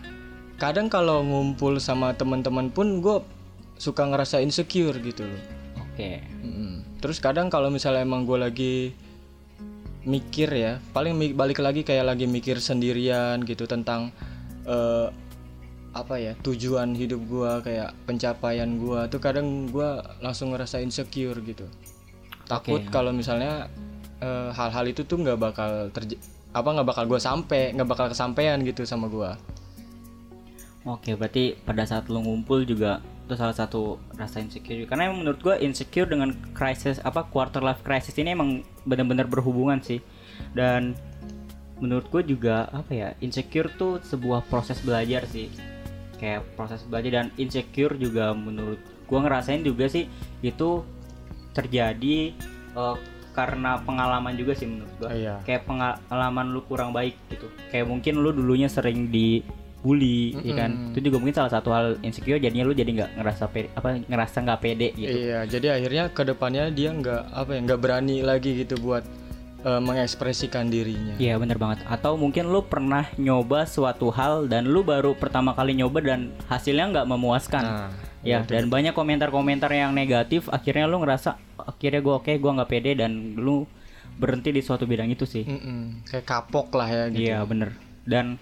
Kadang 0.55 0.87
kalau 0.87 1.21
ngumpul 1.21 1.77
sama 1.77 2.15
teman-teman 2.15 2.71
pun 2.71 3.03
gua 3.03 3.21
suka 3.75 4.07
ngerasa 4.07 4.39
insecure 4.39 4.97
gitu 5.03 5.27
loh. 5.27 5.43
Oke. 5.83 6.23
Mm-mm. 6.43 6.99
Terus 7.03 7.19
kadang 7.21 7.51
kalau 7.51 7.69
misalnya 7.69 8.01
emang 8.01 8.25
gue 8.25 8.39
lagi 8.39 8.75
mikir 10.05 10.49
ya, 10.53 10.77
paling 10.93 11.35
balik 11.35 11.59
lagi 11.59 11.81
kayak 11.81 12.05
lagi 12.15 12.25
mikir 12.29 12.61
sendirian 12.61 13.41
gitu 13.43 13.65
tentang 13.65 14.13
eh, 14.63 15.09
apa 15.95 16.15
ya 16.19 16.33
tujuan 16.43 16.93
hidup 16.93 17.21
gua 17.25 17.63
kayak 17.65 17.95
pencapaian 18.05 18.77
gua 18.77 19.07
tuh 19.09 19.17
kadang 19.17 19.67
gua 19.71 20.03
langsung 20.21 20.53
ngerasa 20.53 20.79
insecure 20.79 21.41
gitu. 21.41 21.65
Takut 22.45 22.85
Oke. 22.85 22.93
kalau 22.93 23.09
misalnya 23.09 23.67
eh, 24.21 24.49
hal-hal 24.53 24.85
itu 24.87 25.01
tuh 25.03 25.19
nggak 25.19 25.39
bakal 25.41 25.89
terj 25.91 26.15
apa 26.55 26.71
nggak 26.71 26.87
bakal 26.87 27.03
gue 27.03 27.19
sampai 27.19 27.75
nggak 27.75 27.89
bakal 27.91 28.07
kesampaian 28.07 28.55
gitu 28.63 28.87
sama 28.87 29.11
gue 29.11 29.27
Oke, 30.85 31.17
berarti 31.17 31.57
pada 31.65 31.81
saat 31.81 32.07
lu 32.13 32.21
ngumpul 32.21 32.61
juga 32.61 33.01
itu 33.25 33.33
salah 33.33 33.57
satu 33.57 33.97
rasa 34.13 34.37
insecure. 34.37 34.85
Karena 34.85 35.09
emang 35.09 35.25
menurut 35.25 35.41
gua 35.41 35.55
insecure 35.57 36.05
dengan 36.05 36.31
crisis 36.53 37.01
apa 37.01 37.25
quarter 37.25 37.59
life 37.59 37.81
crisis 37.81 38.13
ini 38.15 38.37
emang 38.37 38.61
benar-benar 38.85 39.25
berhubungan 39.25 39.81
sih. 39.81 39.99
Dan 40.53 40.93
menurut 41.75 42.07
gue 42.07 42.23
juga 42.23 42.71
apa 42.71 42.91
ya 42.95 43.09
insecure 43.19 43.67
tuh 43.75 43.99
sebuah 43.99 44.47
proses 44.47 44.79
belajar 44.79 45.27
sih 45.27 45.51
kayak 46.15 46.55
proses 46.55 46.79
belajar 46.87 47.19
dan 47.19 47.27
insecure 47.35 47.99
juga 47.99 48.31
menurut 48.31 48.79
gue 48.79 49.19
ngerasain 49.19 49.59
juga 49.59 49.91
sih 49.91 50.07
itu 50.39 50.87
terjadi 51.51 52.31
uh, 52.79 52.95
karena 53.35 53.83
pengalaman 53.83 54.39
juga 54.39 54.55
sih 54.55 54.71
menurut 54.71 54.93
gue 55.03 55.09
Iya. 55.27 55.43
kayak 55.43 55.67
pengalaman 55.67 56.55
lu 56.55 56.63
kurang 56.63 56.95
baik 56.95 57.19
gitu 57.27 57.51
kayak 57.67 57.91
mungkin 57.91 58.23
lu 58.23 58.31
dulunya 58.31 58.71
sering 58.71 59.11
dibully 59.85 60.33
ya 60.41 60.53
kan? 60.57 60.71
Itu 60.89 60.99
juga 61.05 61.21
mungkin 61.21 61.37
salah 61.37 61.53
satu 61.53 61.69
hal 61.69 61.85
insecure 62.01 62.41
jadinya 62.41 62.65
lu 62.65 62.73
jadi 62.73 62.89
nggak 62.89 63.11
ngerasa 63.21 63.43
pede, 63.53 63.69
apa 63.77 64.01
ngerasa 64.01 64.37
nggak 64.41 64.59
pede 64.65 64.87
gitu. 64.97 65.17
Iya, 65.29 65.45
jadi 65.45 65.77
akhirnya 65.77 66.03
ke 66.09 66.23
depannya 66.25 66.73
dia 66.73 66.89
nggak 66.89 67.21
apa 67.29 67.49
ya 67.53 67.59
nggak 67.69 67.79
berani 67.85 68.25
lagi 68.25 68.65
gitu 68.65 68.81
buat 68.81 69.05
eh, 69.61 69.81
mengekspresikan 69.85 70.73
dirinya. 70.73 71.13
Iya 71.21 71.37
bener 71.37 71.61
banget. 71.61 71.85
Atau 71.85 72.17
mungkin 72.17 72.49
lu 72.49 72.65
pernah 72.65 73.05
nyoba 73.21 73.69
suatu 73.69 74.09
hal 74.09 74.49
Dan 74.49 74.73
lu 74.73 74.81
baru 74.81 75.13
pertama 75.13 75.53
kali 75.53 75.77
nyoba 75.77 76.01
dan 76.01 76.33
hasilnya 76.49 76.89
nggak 76.89 77.05
memuaskan. 77.05 77.63
Nah, 77.63 77.91
Ya 78.25 78.41
dan 78.41 78.73
banyak 78.73 78.97
komentar-komentar 78.97 79.69
yang 79.69 79.93
negatif 79.93 80.49
Akhirnya 80.49 80.89
lu 80.89 80.97
ngerasa 80.97 81.37
Akhirnya 81.61 82.01
gue 82.01 82.09
oke 82.09 82.33
gue 82.33 82.51
nggak 82.57 82.69
pede 82.73 82.97
Dan 82.97 83.37
lu 83.37 83.69
berhenti 84.15 84.49
di 84.49 84.63
suatu 84.63 84.87
bidang 84.87 85.11
itu 85.11 85.27
sih. 85.27 85.43
Mm-mm, 85.43 86.07
kayak 86.07 86.23
kapok 86.23 86.71
lah 86.71 86.87
ya 86.87 87.03
gitu. 87.11 87.19
Iya 87.27 87.43
bener. 87.43 87.75
Dan 88.07 88.39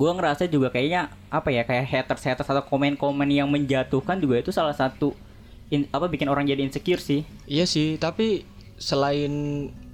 gue 0.00 0.10
ngerasa 0.10 0.48
juga 0.48 0.72
kayaknya 0.72 1.12
Apa 1.28 1.52
ya 1.52 1.62
kayak 1.62 1.84
haters-haters 1.84 2.48
atau 2.48 2.64
komen-komen 2.64 3.28
yang 3.28 3.44
menjatuhkan 3.46 4.16
juga 4.16 4.40
itu 4.40 4.48
salah 4.48 4.72
satu 4.72 5.12
in- 5.68 5.84
Apa 5.90 6.08
bikin 6.08 6.26
orang 6.26 6.48
jadi 6.48 6.64
insecure 6.64 6.96
sih 6.98 7.28
Iya 7.44 7.68
sih, 7.68 8.00
tapi 8.00 8.48
selain 8.80 9.28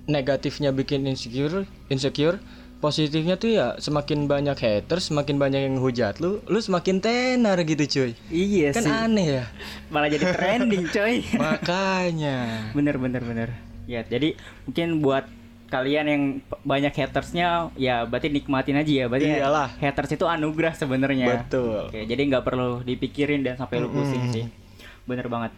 negatifnya 0.07 0.71
bikin 0.71 1.03
insecure, 1.03 1.67
insecure, 1.89 2.39
positifnya 2.79 3.35
tuh 3.35 3.51
ya 3.51 3.67
semakin 3.77 4.31
banyak 4.31 4.55
haters, 4.55 5.11
semakin 5.11 5.35
banyak 5.35 5.67
yang 5.67 5.77
hujat 5.77 6.23
lu, 6.23 6.39
lu 6.47 6.59
semakin 6.59 7.03
tenar 7.03 7.59
gitu 7.61 7.83
cuy. 7.83 8.11
Iya 8.31 8.71
Kan 8.71 8.87
aneh 8.87 9.43
ya. 9.43 9.45
Malah 9.93 10.07
jadi 10.07 10.31
trending 10.31 10.87
coy 10.95 11.27
Makanya. 11.35 12.71
bener 12.71 12.95
bener 12.97 13.21
bener 13.21 13.49
ya 13.87 14.03
jadi 14.03 14.35
mungkin 14.63 14.99
buat 14.99 15.27
kalian 15.67 16.07
yang 16.07 16.23
banyak 16.63 16.93
hatersnya 16.93 17.75
ya 17.75 18.07
berarti 18.07 18.31
nikmatin 18.31 18.79
aja 18.79 18.93
ya. 18.93 19.07
Berarti 19.07 19.29
Iyalah. 19.35 19.69
haters 19.77 20.13
itu 20.13 20.25
anugerah 20.25 20.75
sebenarnya. 20.75 21.47
Betul. 21.47 21.91
Oke, 21.91 22.07
jadi 22.07 22.23
nggak 22.25 22.45
perlu 22.45 22.83
dipikirin 22.83 23.43
dan 23.43 23.55
sampai 23.55 23.79
lu 23.79 23.91
pusing 23.91 24.31
sih. 24.31 24.45
Bener 25.05 25.27
banget. 25.27 25.51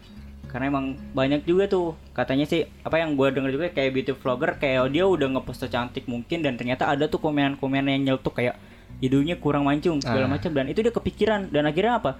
Karena 0.49 0.65
emang 0.67 0.97
banyak 1.13 1.45
juga 1.45 1.69
tuh 1.69 1.93
katanya 2.09 2.41
sih 2.43 2.65
apa 2.81 2.97
yang 2.97 3.13
gue 3.13 3.29
denger 3.29 3.51
juga 3.53 3.65
kayak 3.69 3.91
beauty 3.93 4.13
vlogger 4.13 4.57
kayak 4.57 4.89
dia 4.89 5.05
udah 5.05 5.29
ngepost 5.29 5.69
cantik 5.69 6.09
mungkin 6.09 6.41
dan 6.41 6.57
ternyata 6.57 6.89
ada 6.89 7.05
tuh 7.05 7.21
komen-komen 7.21 7.85
yang 7.85 8.01
nyeletuk 8.03 8.33
kayak 8.33 8.57
hidungnya 8.97 9.37
kurang 9.37 9.69
mancung 9.69 10.01
segala 10.01 10.25
Ah. 10.25 10.33
macam. 10.33 10.49
Dan 10.49 10.65
itu 10.67 10.81
dia 10.81 10.89
kepikiran. 10.89 11.53
Dan 11.53 11.69
akhirnya 11.69 12.01
apa 12.01 12.17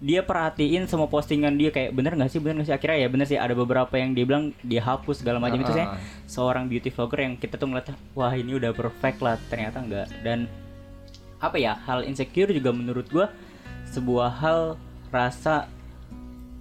dia 0.00 0.20
perhatiin 0.20 0.88
semua 0.88 1.06
postingan 1.06 1.54
dia 1.54 1.68
kayak 1.68 1.92
bener 1.92 2.12
nggak 2.14 2.28
sih 2.28 2.40
bener 2.40 2.56
nggak 2.56 2.66
sih 2.66 2.74
akhirnya 2.74 2.98
ya 2.98 3.08
bener 3.08 3.26
sih 3.26 3.36
ada 3.36 3.52
beberapa 3.52 3.92
yang 3.94 4.10
dia 4.10 4.24
bilang 4.24 4.56
dia 4.62 4.80
hapus 4.80 5.20
segala 5.20 5.36
macam 5.36 5.58
itu 5.58 5.68
Ah. 5.68 5.76
saya 5.76 5.86
seorang 6.26 6.66
beauty 6.66 6.88
vlogger 6.88 7.20
yang 7.20 7.34
kita 7.34 7.54
tuh 7.54 7.68
ngeliat 7.68 7.86
wah 8.10 8.32
ini 8.32 8.56
udah 8.56 8.72
perfect 8.72 9.20
lah 9.20 9.36
ternyata 9.46 9.76
enggak 9.78 10.08
dan 10.20 10.48
apa 11.36 11.56
ya 11.56 11.76
hal 11.78 12.00
insecure 12.02 12.48
juga 12.48 12.70
menurut 12.70 13.04
gua 13.06 13.28
sebuah 13.86 14.30
hal 14.34 14.60
rasa 15.08 15.68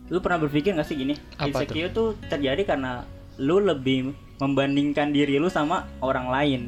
lu 0.08 0.20
pernah 0.20 0.36
berpikir 0.38 0.74
gak 0.74 0.84
sih 0.84 0.98
gini 0.98 1.16
Apa 1.38 1.64
insecure 1.64 1.88
tuh 1.90 2.08
terjadi 2.26 2.66
karena 2.66 3.06
lu 3.38 3.58
lebih 3.58 4.12
membandingkan 4.36 5.12
diri 5.12 5.38
lu 5.38 5.48
sama 5.48 5.84
orang 6.00 6.28
lain 6.28 6.62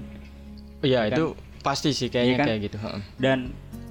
Iya, 0.79 1.05
Kan? 1.05 1.13
itu 1.13 1.25
pasti 1.59 1.89
sih 1.91 2.07
kayaknya 2.07 2.25
Iya 2.27 2.37
kan? 2.37 2.47
kayak 2.47 2.59
gitu. 2.63 2.77
dan 3.17 3.37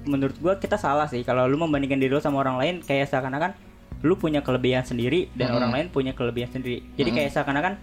menurut 0.03 0.33
gua 0.37 0.57
kita 0.57 0.75
salah 0.75 1.05
sih 1.05 1.21
kalau 1.21 1.45
lu 1.45 1.55
membandingkan 1.55 1.97
diri 1.97 2.09
lu 2.09 2.19
sama 2.19 2.41
orang 2.41 2.57
lain 2.57 2.75
kayak 2.81 3.07
seakan-akan 3.07 3.53
lu 4.01 4.17
punya 4.17 4.41
kelebihan 4.41 4.81
sendiri 4.81 5.29
dan 5.33 5.49
Mm-mm. 5.49 5.57
orang 5.61 5.71
lain 5.71 5.85
punya 5.89 6.11
kelebihan 6.11 6.49
sendiri 6.49 6.81
jadi 6.95 7.09
Mm-mm. 7.09 7.17
kayak 7.21 7.31
seakan-akan 7.31 7.73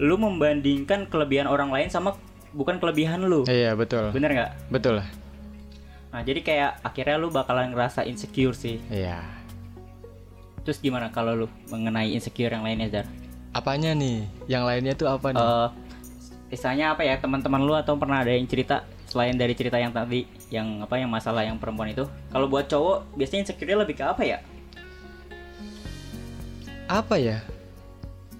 lu 0.00 0.16
membandingkan 0.16 1.08
kelebihan 1.08 1.44
orang 1.44 1.68
lain 1.68 1.88
sama 1.88 2.16
bukan 2.52 2.76
kelebihan 2.76 3.20
lu 3.22 3.44
Iya, 3.46 3.72
betul. 3.72 4.10
bener 4.10 4.30
nggak 4.32 4.50
Betul 4.68 5.00
lah. 5.00 5.08
nah 6.10 6.20
jadi 6.20 6.40
kayak 6.40 6.70
akhirnya 6.82 7.16
lu 7.16 7.30
bakalan 7.30 7.70
ngerasa 7.70 8.02
insecure 8.04 8.52
sih 8.52 8.82
Iya. 8.88 9.22
terus 10.60 10.76
gimana 10.78 11.08
kalau 11.08 11.32
lu 11.34 11.46
mengenai 11.68 12.12
insecure 12.12 12.50
yang 12.50 12.62
lainnya 12.62 12.90
Zar 12.90 13.06
Apanya 13.50 13.98
nih? 13.98 14.30
Yang 14.46 14.62
lainnya 14.62 14.94
tuh 14.94 15.10
apa 15.10 15.34
nih? 15.34 15.42
Eh, 15.42 15.68
misalnya 16.54 16.94
apa 16.94 17.02
ya 17.02 17.18
teman-teman 17.18 17.58
lu 17.58 17.74
atau 17.74 17.98
pernah 17.98 18.22
ada 18.22 18.30
yang 18.30 18.46
cerita 18.46 18.86
selain 19.10 19.34
dari 19.34 19.58
cerita 19.58 19.76
yang 19.76 19.90
tadi 19.90 20.24
yang 20.54 20.86
apa 20.86 20.94
yang 20.96 21.10
masalah 21.10 21.42
yang 21.42 21.58
perempuan 21.58 21.90
itu 21.90 22.06
kalau 22.30 22.46
buat 22.46 22.70
cowok 22.70 23.18
biasanya 23.18 23.50
insecure 23.50 23.74
lebih 23.74 23.98
ke 23.98 24.06
apa 24.06 24.22
ya 24.22 24.38
apa 26.90 27.22
ya? 27.22 27.38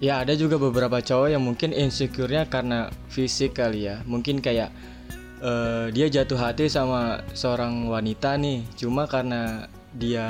Ya 0.03 0.19
ada 0.19 0.35
juga 0.35 0.59
beberapa 0.59 0.99
cowok 0.99 1.31
yang 1.31 1.39
mungkin 1.39 1.71
insecure-nya 1.71 2.43
karena 2.51 2.91
fisik 3.07 3.55
kali 3.55 3.87
ya. 3.87 4.03
Mungkin 4.03 4.43
kayak 4.43 4.75
eh, 5.39 5.87
dia 5.95 6.11
jatuh 6.11 6.35
hati 6.35 6.67
sama 6.67 7.23
seorang 7.31 7.87
wanita 7.87 8.35
nih, 8.35 8.67
cuma 8.75 9.07
karena 9.07 9.71
dia 9.95 10.27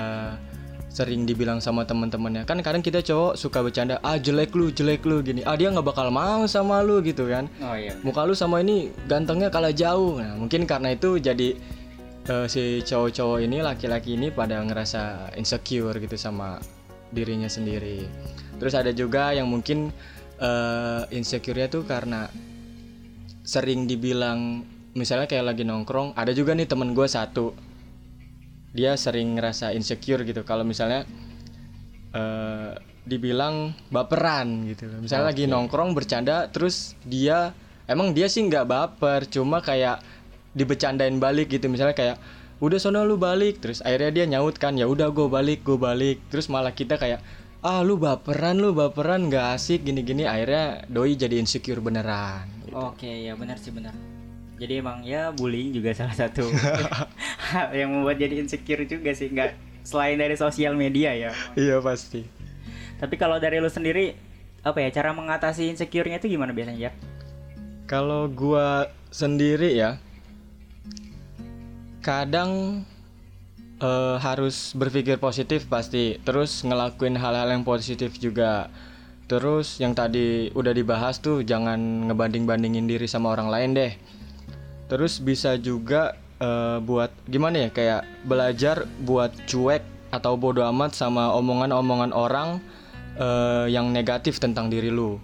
sering 0.91 1.23
dibilang 1.23 1.63
sama 1.63 1.87
teman-temannya. 1.87 2.43
Kan 2.43 2.59
kadang 2.59 2.83
kita 2.83 2.99
cowok 2.99 3.39
suka 3.39 3.63
bercanda, 3.63 4.03
"Ah, 4.03 4.19
jelek 4.19 4.51
lu, 4.51 4.75
jelek 4.75 5.07
lu" 5.07 5.23
gini. 5.23 5.39
Ah, 5.47 5.55
dia 5.55 5.71
nggak 5.71 5.87
bakal 5.87 6.11
mau 6.11 6.43
sama 6.51 6.83
lu 6.83 6.99
gitu 6.99 7.31
kan. 7.31 7.47
oh 7.63 7.75
iya 7.79 7.95
Muka 8.03 8.27
lu 8.27 8.35
sama 8.35 8.59
ini 8.59 8.91
gantengnya 9.07 9.47
kalah 9.47 9.71
jauh. 9.71 10.19
Nah, 10.19 10.35
mungkin 10.35 10.67
karena 10.67 10.91
itu 10.91 11.15
jadi 11.17 11.55
eh, 12.27 12.45
si 12.51 12.83
cowok-cowok 12.83 13.39
ini, 13.41 13.63
laki-laki 13.63 14.19
ini 14.19 14.29
pada 14.29 14.59
ngerasa 14.61 15.33
insecure 15.39 15.95
gitu 15.95 16.19
sama 16.19 16.59
dirinya 17.09 17.47
sendiri. 17.47 18.03
Terus 18.59 18.75
ada 18.75 18.91
juga 18.91 19.31
yang 19.31 19.47
mungkin 19.47 19.95
eh, 20.37 21.01
insecure-nya 21.15 21.71
tuh 21.71 21.87
karena 21.87 22.27
sering 23.41 23.87
dibilang 23.89 24.67
misalnya 24.91 25.25
kayak 25.25 25.55
lagi 25.55 25.63
nongkrong, 25.63 26.19
ada 26.19 26.35
juga 26.35 26.51
nih 26.51 26.67
temen 26.67 26.91
gue 26.91 27.07
satu. 27.07 27.70
Dia 28.71 28.95
sering 28.95 29.35
ngerasa 29.37 29.75
insecure 29.75 30.23
gitu. 30.23 30.41
Kalau 30.47 30.63
misalnya 30.63 31.03
eh, 32.15 32.71
dibilang 33.03 33.75
baperan 33.89 34.67
gitu. 34.69 34.87
Misalnya 35.01 35.33
lagi 35.33 35.49
nongkrong 35.49 35.97
bercanda 35.97 36.47
terus 36.49 36.95
dia 37.03 37.51
emang 37.89 38.15
dia 38.15 38.29
sih 38.31 38.45
nggak 38.45 38.65
baper, 38.67 39.27
cuma 39.27 39.59
kayak 39.59 39.99
dibecandain 40.55 41.17
balik 41.19 41.51
gitu. 41.51 41.67
Misalnya 41.67 41.97
kayak 41.97 42.17
udah 42.61 42.77
sono 42.77 43.03
lu 43.03 43.17
balik. 43.19 43.59
Terus 43.59 43.83
akhirnya 43.83 44.11
dia 44.11 44.25
nyaut 44.29 44.55
kan 44.55 44.77
ya 44.77 44.87
udah 44.87 45.11
gue 45.11 45.27
balik 45.27 45.65
gue 45.67 45.75
balik. 45.75 46.23
Terus 46.31 46.47
malah 46.47 46.71
kita 46.71 46.95
kayak 46.95 47.19
ah 47.61 47.85
lu 47.85 47.97
baperan 47.99 48.57
lu 48.57 48.73
baperan 48.73 49.27
nggak 49.27 49.57
asik 49.57 49.83
gini-gini. 49.83 50.23
Akhirnya 50.29 50.85
doi 50.87 51.19
jadi 51.19 51.37
insecure 51.41 51.83
beneran 51.83 52.61
oke 52.71 53.07
ya 53.07 53.35
benar 53.35 53.59
sih 53.59 53.71
benar 53.71 53.91
jadi 54.61 54.85
emang 54.85 55.01
ya 55.01 55.33
bullying 55.33 55.73
juga 55.73 55.89
salah 55.97 56.13
satu 56.13 56.45
hal 57.49 57.73
yang 57.81 57.89
membuat 57.89 58.21
jadi 58.21 58.37
insecure 58.45 58.85
juga 58.85 59.09
sih 59.17 59.33
nggak 59.33 59.57
selain 59.81 60.21
dari 60.21 60.37
sosial 60.37 60.77
media 60.77 61.17
ya 61.17 61.33
iya 61.57 61.81
pasti 61.81 62.21
tapi 63.01 63.17
kalau 63.17 63.41
dari 63.41 63.57
lu 63.57 63.65
sendiri 63.65 64.13
apa 64.61 64.77
ya 64.77 64.93
cara 64.93 65.09
mengatasi 65.09 65.73
insecure-nya 65.73 66.21
itu 66.21 66.37
gimana 66.37 66.53
biasanya 66.53 66.89
ya 66.89 66.93
Kalau 67.89 68.31
gua 68.31 68.87
sendiri 69.11 69.75
ya, 69.75 69.99
kadang 71.99 72.81
eh, 73.83 74.15
harus 74.23 74.71
berpikir 74.71 75.19
positif 75.19 75.67
pasti, 75.67 76.15
terus 76.23 76.63
ngelakuin 76.63 77.19
hal-hal 77.19 77.51
yang 77.51 77.67
positif 77.67 78.15
juga. 78.15 78.71
Terus 79.27 79.79
yang 79.83 79.91
tadi 79.91 80.55
udah 80.55 80.71
dibahas 80.71 81.19
tuh 81.19 81.43
jangan 81.43 82.07
ngebanding-bandingin 82.07 82.87
diri 82.87 83.11
sama 83.11 83.35
orang 83.35 83.51
lain 83.51 83.69
deh. 83.75 83.91
Terus 84.91 85.23
bisa 85.23 85.55
juga 85.55 86.19
eh, 86.43 86.83
buat 86.83 87.15
gimana 87.31 87.67
ya 87.67 87.69
kayak 87.71 88.27
belajar 88.27 88.83
buat 89.07 89.31
cuek 89.47 90.11
atau 90.11 90.35
bodoh 90.35 90.67
amat 90.67 90.91
sama 90.91 91.31
omongan-omongan 91.39 92.11
orang 92.11 92.59
eh, 93.15 93.71
yang 93.71 93.95
negatif 93.95 94.43
tentang 94.43 94.67
diri 94.67 94.91
lu. 94.91 95.15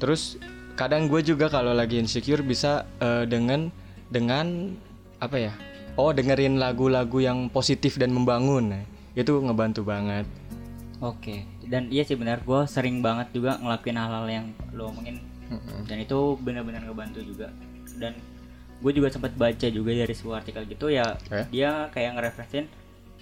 Terus 0.00 0.40
kadang 0.80 1.12
gue 1.12 1.20
juga 1.20 1.52
kalau 1.52 1.76
lagi 1.76 2.00
insecure 2.00 2.40
bisa 2.40 2.88
eh, 3.04 3.28
dengan 3.28 3.68
dengan 4.08 4.72
apa 5.20 5.36
ya? 5.36 5.52
Oh 6.00 6.08
dengerin 6.16 6.56
lagu-lagu 6.56 7.20
yang 7.20 7.52
positif 7.52 8.00
dan 8.00 8.16
membangun. 8.16 8.80
Itu 9.12 9.44
ngebantu 9.44 9.84
banget. 9.84 10.24
Oke, 11.04 11.44
dan 11.68 11.92
iya 11.92 12.00
sih 12.06 12.16
benar, 12.16 12.40
gue 12.46 12.60
sering 12.64 13.04
banget 13.04 13.28
juga 13.36 13.60
ngelakuin 13.60 13.98
hal-hal 13.98 14.24
yang 14.30 14.46
lo 14.72 14.88
omongin 14.88 15.18
dan 15.84 15.98
itu 16.00 16.38
benar-benar 16.40 16.82
ngebantu 16.86 17.20
juga. 17.20 17.48
Dan 17.98 18.16
gue 18.82 18.92
juga 18.92 19.08
sempat 19.08 19.32
baca 19.32 19.66
juga 19.68 19.90
dari 19.92 20.10
sebuah 20.10 20.36
artikel 20.38 20.66
gitu 20.66 20.86
ya 20.88 21.14
Eh? 21.30 21.46
dia 21.48 21.86
kayak 21.88 22.10
ngereferensin 22.14 22.66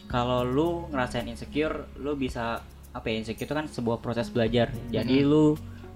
kalau 0.07 0.43
lu 0.43 0.69
ngerasain 0.88 1.26
insecure 1.26 1.87
lu 1.97 2.17
bisa 2.17 2.64
apa 2.90 3.07
ya 3.07 3.21
insecure 3.21 3.45
itu 3.45 3.55
kan 3.55 3.67
sebuah 3.67 4.00
proses 4.00 4.26
belajar 4.26 4.73
jadi 4.88 5.23
lu 5.23 5.55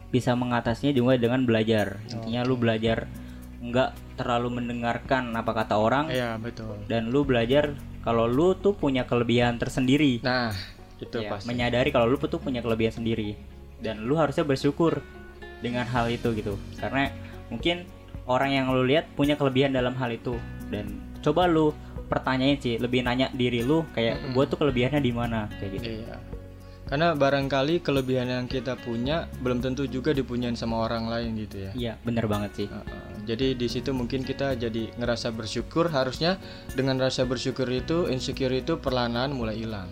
bisa 0.08 0.32
mengatasinya 0.32 0.92
juga 0.92 1.16
dengan 1.16 1.42
belajar 1.42 1.98
intinya 2.06 2.44
lu 2.44 2.54
belajar 2.54 3.10
nggak 3.58 3.90
terlalu 4.14 4.60
mendengarkan 4.60 5.32
apa 5.32 5.50
kata 5.56 5.74
orang 5.74 6.06
Iya 6.06 6.36
betul. 6.36 6.76
dan 6.84 7.08
lu 7.08 7.24
belajar 7.24 7.72
kalau 8.00 8.28
lu 8.28 8.52
tuh 8.54 8.72
punya 8.72 9.02
kelebihan 9.02 9.56
tersendiri 9.56 10.20
Nah 10.20 10.52
itu 10.94 11.18
Ya, 11.18 11.32
pasti. 11.32 11.48
menyadari 11.48 11.88
kalau 11.88 12.06
lu 12.06 12.20
tuh 12.20 12.36
punya 12.36 12.60
kelebihan 12.60 12.92
sendiri 12.94 13.34
dan 13.80 14.04
lu 14.04 14.14
harusnya 14.14 14.44
bersyukur 14.44 15.00
dengan 15.58 15.82
hal 15.84 16.06
itu 16.06 16.30
gitu 16.32 16.54
karena 16.76 17.08
mungkin 17.48 17.88
orang 18.26 18.50
yang 18.52 18.66
lu 18.70 18.84
lihat 18.84 19.10
punya 19.12 19.34
kelebihan 19.34 19.70
dalam 19.70 19.92
hal 19.94 20.10
itu 20.10 20.36
dan 20.68 20.88
coba 21.20 21.44
lu 21.44 21.72
pertanyain 22.04 22.56
sih 22.56 22.76
lebih 22.76 23.00
nanya 23.00 23.32
diri 23.32 23.60
lu 23.60 23.84
kayak 23.92 24.20
gua 24.32 24.44
tuh 24.44 24.60
kelebihannya 24.60 25.00
di 25.00 25.12
mana 25.12 25.48
kayak 25.58 25.70
gitu 25.80 25.88
Iya. 26.02 26.16
Karena 26.84 27.16
barangkali 27.16 27.80
kelebihan 27.80 28.28
yang 28.28 28.44
kita 28.44 28.76
punya 28.76 29.24
belum 29.40 29.64
tentu 29.64 29.88
juga 29.88 30.12
dipunyain 30.12 30.52
sama 30.52 30.84
orang 30.84 31.08
lain 31.08 31.32
gitu 31.40 31.64
ya. 31.64 31.72
iya 31.72 31.92
bener 32.04 32.28
banget 32.28 32.52
sih 32.54 32.68
Heeh. 32.68 33.02
Jadi 33.24 33.56
di 33.56 33.66
situ 33.72 33.88
mungkin 33.96 34.20
kita 34.20 34.52
jadi 34.52 34.92
ngerasa 35.00 35.32
bersyukur 35.32 35.88
harusnya 35.88 36.36
dengan 36.76 37.00
rasa 37.00 37.24
bersyukur 37.24 37.64
itu 37.72 38.04
insecure 38.06 38.52
itu 38.52 38.76
perlahan 38.76 39.32
mulai 39.32 39.56
hilang. 39.56 39.88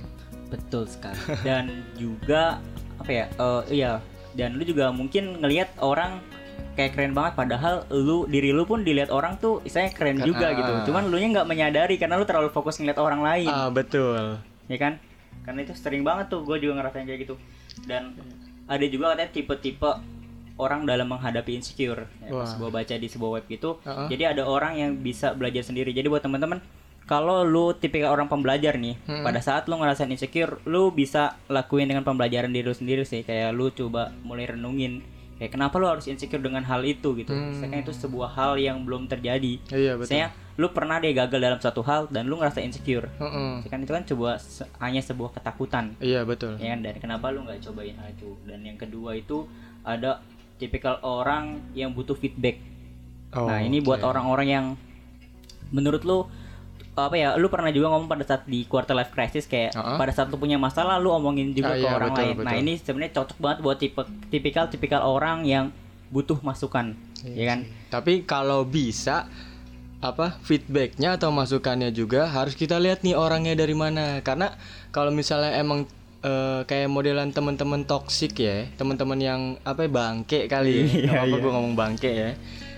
betul 0.53 0.85
sekali 0.85 1.17
dan 1.41 1.65
juga 1.97 2.61
apa 3.01 3.09
ya 3.09 3.25
eh, 3.33 3.63
iya 3.73 3.93
dan 4.37 4.61
lu 4.61 4.63
juga 4.63 4.93
mungkin 4.93 5.41
ngelihat 5.41 5.73
orang 5.81 6.21
kayak 6.73 6.93
keren 6.93 7.13
banget 7.13 7.37
padahal 7.37 7.85
lu 7.91 8.25
diri 8.25 8.49
lu 8.49 8.65
pun 8.65 8.81
dilihat 8.81 9.09
orang 9.09 9.37
tuh 9.37 9.61
istilahnya 9.63 9.93
keren 9.93 10.17
Kan, 10.17 10.27
juga 10.27 10.47
ah. 10.49 10.57
gitu 10.57 10.73
cuman 10.89 11.03
lu 11.07 11.17
nya 11.17 11.29
nggak 11.31 11.47
menyadari 11.47 11.95
karena 11.97 12.17
lu 12.17 12.25
terlalu 12.25 12.49
fokus 12.49 12.77
ngeliat 12.77 12.97
orang 12.97 13.21
lain 13.21 13.49
Ah 13.49 13.69
betul. 13.69 14.41
ya 14.67 14.77
kan 14.77 14.97
karena 15.43 15.61
itu 15.63 15.75
sering 15.75 16.01
banget 16.01 16.29
tuh 16.29 16.41
gue 16.43 16.57
juga 16.57 16.81
ngerasain 16.81 17.05
kayak 17.05 17.21
gitu 17.23 17.35
dan 17.85 18.17
ada 18.65 18.85
juga 18.87 19.13
katanya 19.13 19.31
tipe-tipe 19.31 19.91
orang 20.55 20.85
dalam 20.85 21.09
menghadapi 21.09 21.53
insecure 21.53 22.07
ya, 22.23 22.31
Wah. 22.31 22.47
pas 22.47 22.53
gue 22.55 22.71
baca 22.71 22.95
di 22.95 23.09
sebuah 23.11 23.31
web 23.37 23.45
gitu 23.47 23.77
Uh-uh. 23.79 24.07
jadi 24.07 24.33
ada 24.33 24.47
orang 24.47 24.73
yang 24.75 24.91
bisa 24.97 25.35
belajar 25.35 25.61
sendiri 25.63 25.91
jadi 25.91 26.07
buat 26.07 26.23
teman-teman 26.23 26.63
kalau 27.03 27.43
lu 27.43 27.75
tipikal 27.75 28.15
orang 28.15 28.31
pembelajar 28.31 28.79
nih 28.79 28.95
Hmm. 29.05 29.27
pada 29.27 29.43
saat 29.43 29.67
lu 29.67 29.77
ngerasain 29.77 30.09
insecure 30.09 30.63
lu 30.65 30.89
bisa 30.89 31.37
lakuin 31.49 31.85
dengan 31.85 32.01
pembelajaran 32.01 32.49
diri 32.49 32.65
lu 32.65 32.73
sendiri 32.73 33.03
sih 33.03 33.21
kayak 33.21 33.51
lu 33.51 33.69
coba 33.69 34.15
mulai 34.23 34.47
renungin 34.47 35.03
kayak 35.43 35.51
kenapa 35.51 35.75
lu 35.75 35.89
harus 35.89 36.07
insecure 36.07 36.39
dengan 36.39 36.63
hal 36.63 36.81
itu 36.81 37.13
gitu 37.15 37.29
Hmm. 37.29 37.51
misalkan 37.51 37.83
itu 37.83 37.91
sebuah 37.91 38.31
hal 38.31 38.55
yang 38.57 38.79
belum 38.81 39.05
terjadi 39.05 39.59
Iya 39.67 39.93
betul. 39.93 40.07
misalnya 40.07 40.29
lu 40.53 40.71
pernah 40.71 40.97
deh 40.97 41.11
gagal 41.11 41.41
dalam 41.41 41.59
suatu 41.59 41.83
hal 41.83 42.07
dan 42.07 42.25
lu 42.25 42.39
ngerasa 42.39 42.61
insecure 42.61 43.11
Heeh. 43.13 43.67
kan 43.67 43.79
itu 43.79 43.91
kan 43.91 44.05
coba 44.05 44.39
se- 44.39 44.71
hanya 44.79 45.01
sebuah 45.01 45.35
ketakutan 45.35 45.99
Iya 45.99 46.23
betul. 46.23 46.55
ya 46.57 46.71
kan 46.71 46.81
dan 46.81 46.95
kenapa 46.97 47.29
lu 47.29 47.43
nggak 47.43 47.59
cobain 47.61 47.97
hal 47.97 48.09
itu 48.09 48.39
dan 48.45 48.63
yang 48.63 48.77
kedua 48.77 49.13
itu 49.13 49.51
ada 49.83 50.23
tipikal 50.55 51.03
orang 51.03 51.45
yang 51.73 51.91
butuh 51.91 52.15
feedback 52.15 52.63
Oh, 53.31 53.49
nah 53.49 53.59
ini 53.59 53.81
buat 53.81 53.99
oke. 53.99 54.07
orang-orang 54.07 54.47
yang 54.47 54.67
menurut 55.71 56.03
lu 56.03 56.29
apa 56.93 57.17
ya 57.17 57.29
lu 57.35 57.49
pernah 57.49 57.69
juga 57.69 57.89
ngomong 57.89 58.05
pada 58.05 58.21
saat 58.23 58.45
di 58.45 58.65
quarter 58.65 58.93
life 58.93 59.09
crisis 59.09 59.45
kayak 59.45 59.73
Uh-uh. 59.73 59.97
pada 59.97 60.13
saat 60.13 60.29
lu 60.29 60.37
punya 60.37 60.57
masalah 60.57 61.01
lu 61.01 61.09
omongin 61.09 61.51
juga 61.51 61.73
Ah, 61.73 61.81
ke 61.81 61.81
iya, 61.81 61.93
orang 61.93 62.11
betul, 62.13 62.21
lain 62.23 62.35
nah 62.37 62.53
betul. 62.53 62.63
ini 62.63 62.73
sebenarnya 62.77 63.13
cocok 63.15 63.39
banget 63.39 63.59
buat 63.61 63.77
tipe 63.79 64.03
tipikal 64.29 64.65
tipikal 64.69 65.01
orang 65.03 65.43
yang 65.43 65.73
butuh 66.09 66.37
masukan 66.41 66.93
Iya 67.23 67.33
ya 67.33 67.45
kan 67.49 67.61
Tapi 67.89 68.13
kalau 68.25 68.63
bisa 68.63 69.25
apa 70.03 70.37
feedbacknya 70.43 71.15
atau 71.15 71.31
masukannya 71.31 71.89
juga 71.91 72.27
harus 72.27 72.53
kita 72.53 72.77
lihat 72.77 73.01
nih 73.01 73.15
orangnya 73.15 73.55
dari 73.55 73.73
mana 73.73 74.19
karena 74.21 74.53
kalau 74.91 75.09
misalnya 75.09 75.55
emang 75.55 75.87
eh, 76.21 76.61
kayak 76.63 76.91
modelan 76.91 77.31
teman-teman 77.31 77.83
toksik 77.83 78.37
ya 78.37 78.67
teman-teman 78.75 79.17
yang 79.17 79.41
apa 79.63 79.87
bangke 79.87 80.45
kali 80.45 80.75
ya 80.77 80.85
Iya, 81.07 81.11
apa 81.23 81.31
iya. 81.31 81.39
gue 81.39 81.51
ngomong 81.51 81.73
bangke 81.73 82.11
ya 82.11 82.31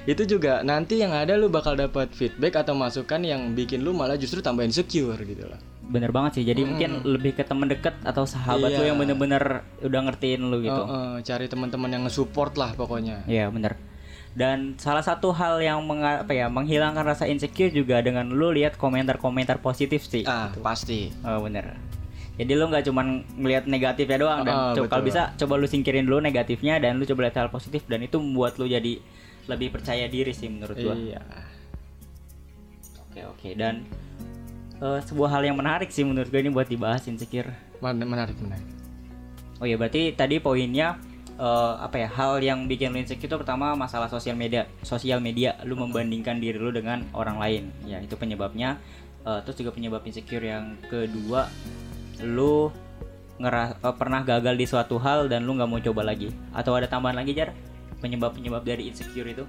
itu 0.04 0.22
juga 0.26 0.60
nanti 0.60 0.98
yang 0.98 1.10
ada 1.10 1.32
lu 1.32 1.48
bakal 1.48 1.72
dapat 1.74 2.08
feedback 2.10 2.58
atau 2.58 2.72
masukan 2.72 3.18
yang 3.18 3.52
bikin 3.52 3.80
lu 3.80 3.90
malah 3.90 4.14
justru 4.14 4.38
tambah 4.38 4.60
insecure 4.60 5.16
gitu 5.18 5.44
loh. 5.44 5.56
Bener 5.82 6.08
banget 6.10 6.32
sih 6.34 6.44
jadi 6.44 6.60
mungkin 6.62 7.00
lebih 7.02 7.32
ke 7.32 7.42
temen 7.42 7.64
deket 7.66 7.96
atau 8.02 8.24
sahabat 8.24 8.68
lu 8.70 8.82
Iya. 8.82 8.92
yang 8.92 8.98
bener-bener 8.98 9.42
udah 9.80 10.00
ngertiin 10.02 10.40
lu 10.42 10.60
gitu. 10.60 10.76
Oh, 10.78 10.88
oh, 10.88 11.14
cari 11.18 11.44
teman-teman 11.46 11.88
yang 11.88 12.02
nge-support 12.04 12.52
lah 12.54 12.72
pokoknya. 12.72 13.24
Iya 13.24 13.48
bener. 13.48 13.80
Dan 14.34 14.74
salah 14.76 15.00
satu 15.00 15.30
hal 15.30 15.56
yang 15.58 15.80
menga- 15.80 16.20
apa 16.20 16.32
ya 16.32 16.48
menghilangkan 16.48 17.06
rasa 17.06 17.24
insecure 17.24 17.70
juga 17.70 18.00
dengan 18.00 18.26
lu 18.26 18.50
lihat 18.50 18.76
komentar-komentar 18.76 19.58
positif 19.58 20.04
sih. 20.04 20.24
ah 20.24 20.52
pasti. 20.58 21.08
Oh 21.22 21.40
bener. 21.40 21.80
Jadi 22.34 22.50
lu 22.50 22.66
nggak 22.66 22.84
cuman 22.84 23.06
ngelihat 23.36 23.64
negatifnya 23.64 24.18
doang 24.18 24.42
dan 24.42 24.74
co- 24.74 24.84
kalau 24.84 25.00
bisa 25.02 25.32
coba 25.34 25.54
lu 25.54 25.64
singkirin 25.64 26.02
dulu 26.02 26.18
negatifnya 26.18 26.76
dan 26.76 26.98
lu 26.98 27.06
coba 27.06 27.24
lihat 27.24 27.36
hal 27.38 27.48
positif 27.48 27.86
dan 27.86 28.02
itu 28.02 28.18
membuat 28.18 28.58
lu 28.58 28.66
jadi 28.66 28.98
lebih 29.44 29.74
percaya 29.74 30.08
diri 30.08 30.32
sih 30.32 30.48
menurut 30.48 30.76
gua. 30.76 30.94
iya. 30.96 31.20
Oke 33.10 33.20
oke. 33.28 33.48
Dan 33.54 33.84
eh, 34.80 35.00
sebuah 35.04 35.38
hal 35.38 35.42
yang 35.46 35.56
menarik 35.58 35.92
sih 35.92 36.02
menurut 36.02 36.28
gua 36.32 36.40
ini 36.40 36.50
buat 36.50 36.68
dibahas 36.68 37.04
insecure. 37.06 37.52
Men- 37.78 38.02
menarik 38.02 38.36
menarik. 38.40 38.66
Oh 39.62 39.66
iya 39.68 39.78
berarti 39.78 40.16
tadi 40.16 40.42
poinnya 40.42 40.98
eh, 41.38 41.74
apa 41.78 41.96
ya 42.00 42.08
hal 42.10 42.42
yang 42.42 42.66
bikin 42.66 42.90
lu 42.90 42.98
insecure 42.98 43.30
itu 43.30 43.36
pertama 43.38 43.76
masalah 43.78 44.10
sosial 44.10 44.34
media 44.34 44.66
sosial 44.82 45.20
media. 45.22 45.54
Lu 45.62 45.78
membandingkan 45.78 46.40
diri 46.40 46.58
lu 46.58 46.74
dengan 46.74 47.04
orang 47.14 47.38
lain. 47.38 47.64
Ya 47.86 48.00
itu 48.00 48.18
penyebabnya. 48.18 48.80
Eh, 49.24 49.40
terus 49.46 49.56
juga 49.60 49.72
penyebab 49.72 50.04
insecure 50.04 50.44
yang 50.44 50.76
kedua 50.90 51.48
lu 52.22 52.72
ngera 53.38 53.76
eh, 53.78 53.94
pernah 53.94 54.22
gagal 54.26 54.54
di 54.54 54.66
suatu 54.66 54.96
hal 54.98 55.26
dan 55.30 55.46
lu 55.46 55.54
nggak 55.54 55.68
mau 55.70 55.78
coba 55.78 56.02
lagi. 56.02 56.34
Atau 56.50 56.74
ada 56.74 56.90
tambahan 56.90 57.20
lagi 57.20 57.36
jar 57.36 57.54
penyebab 58.04 58.36
penyebab 58.36 58.68
dari 58.68 58.92
insecure 58.92 59.24
itu? 59.24 59.48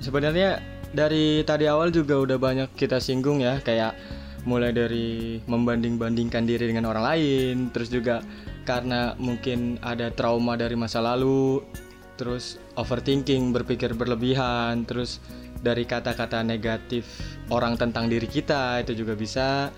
Sebenarnya 0.00 0.64
dari 0.96 1.44
tadi 1.44 1.68
awal 1.68 1.92
juga 1.92 2.16
udah 2.16 2.40
banyak 2.40 2.72
kita 2.72 2.96
singgung 2.96 3.44
ya 3.44 3.60
kayak 3.60 3.92
mulai 4.48 4.72
dari 4.72 5.36
membanding-bandingkan 5.44 6.48
diri 6.48 6.72
dengan 6.72 6.88
orang 6.88 7.04
lain, 7.04 7.56
terus 7.76 7.92
juga 7.92 8.24
karena 8.64 9.12
mungkin 9.20 9.76
ada 9.84 10.08
trauma 10.08 10.56
dari 10.56 10.72
masa 10.72 11.04
lalu, 11.04 11.60
terus 12.16 12.56
overthinking, 12.80 13.52
berpikir 13.52 13.92
berlebihan, 13.92 14.88
terus 14.88 15.20
dari 15.60 15.84
kata-kata 15.84 16.40
negatif 16.40 17.04
orang 17.52 17.76
tentang 17.76 18.08
diri 18.08 18.24
kita 18.24 18.80
itu 18.80 19.04
juga 19.04 19.12
bisa. 19.12 19.68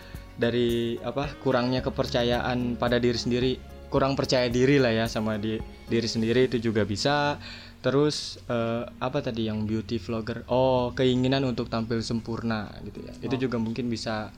Dari 0.40 0.96
apa 1.04 1.28
kurangnya 1.44 1.84
kepercayaan 1.84 2.80
pada 2.80 2.96
diri 2.96 3.18
sendiri, 3.18 3.52
kurang 3.92 4.16
percaya 4.16 4.48
diri 4.48 4.80
lah 4.80 4.88
ya 4.88 5.04
sama 5.04 5.36
di, 5.36 5.60
diri 5.90 6.08
sendiri 6.08 6.48
itu 6.48 6.56
juga 6.56 6.88
bisa 6.88 7.36
Terus 7.80 8.36
eh, 8.44 8.84
apa 9.00 9.18
tadi 9.24 9.48
yang 9.48 9.64
beauty 9.64 9.96
vlogger? 9.96 10.44
Oh, 10.52 10.92
keinginan 10.92 11.48
untuk 11.48 11.72
tampil 11.72 12.04
sempurna 12.04 12.68
gitu 12.84 13.00
ya. 13.04 13.12
Itu 13.24 13.36
juga 13.48 13.56
mungkin 13.56 13.88
bisa 13.88 14.28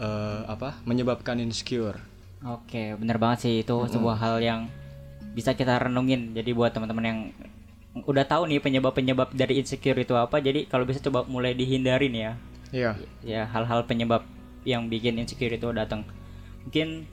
eh, 0.00 0.42
apa? 0.48 0.80
menyebabkan 0.88 1.36
insecure. 1.40 2.00
Oke, 2.44 2.96
bener 2.96 3.16
banget 3.16 3.48
sih 3.48 3.54
itu 3.64 3.76
sebuah 3.88 4.16
hal 4.20 4.36
yang 4.40 4.60
bisa 5.36 5.52
kita 5.52 5.76
renungin. 5.76 6.32
Jadi 6.32 6.56
buat 6.56 6.72
teman-teman 6.72 7.04
yang 7.04 7.20
udah 8.04 8.24
tahu 8.28 8.48
nih 8.48 8.60
penyebab-penyebab 8.60 9.32
dari 9.32 9.60
insecure 9.60 9.96
itu 9.96 10.12
apa, 10.12 10.36
jadi 10.40 10.68
kalau 10.68 10.84
bisa 10.84 11.00
coba 11.00 11.24
mulai 11.24 11.56
dihindarin 11.56 12.12
ya. 12.12 12.32
Iya. 12.72 12.92
Ya 13.24 13.42
hal-hal 13.48 13.88
penyebab 13.88 14.24
yang 14.68 14.92
bikin 14.92 15.16
insecure 15.16 15.52
itu 15.52 15.72
datang. 15.72 16.04
Mungkin 16.68 17.08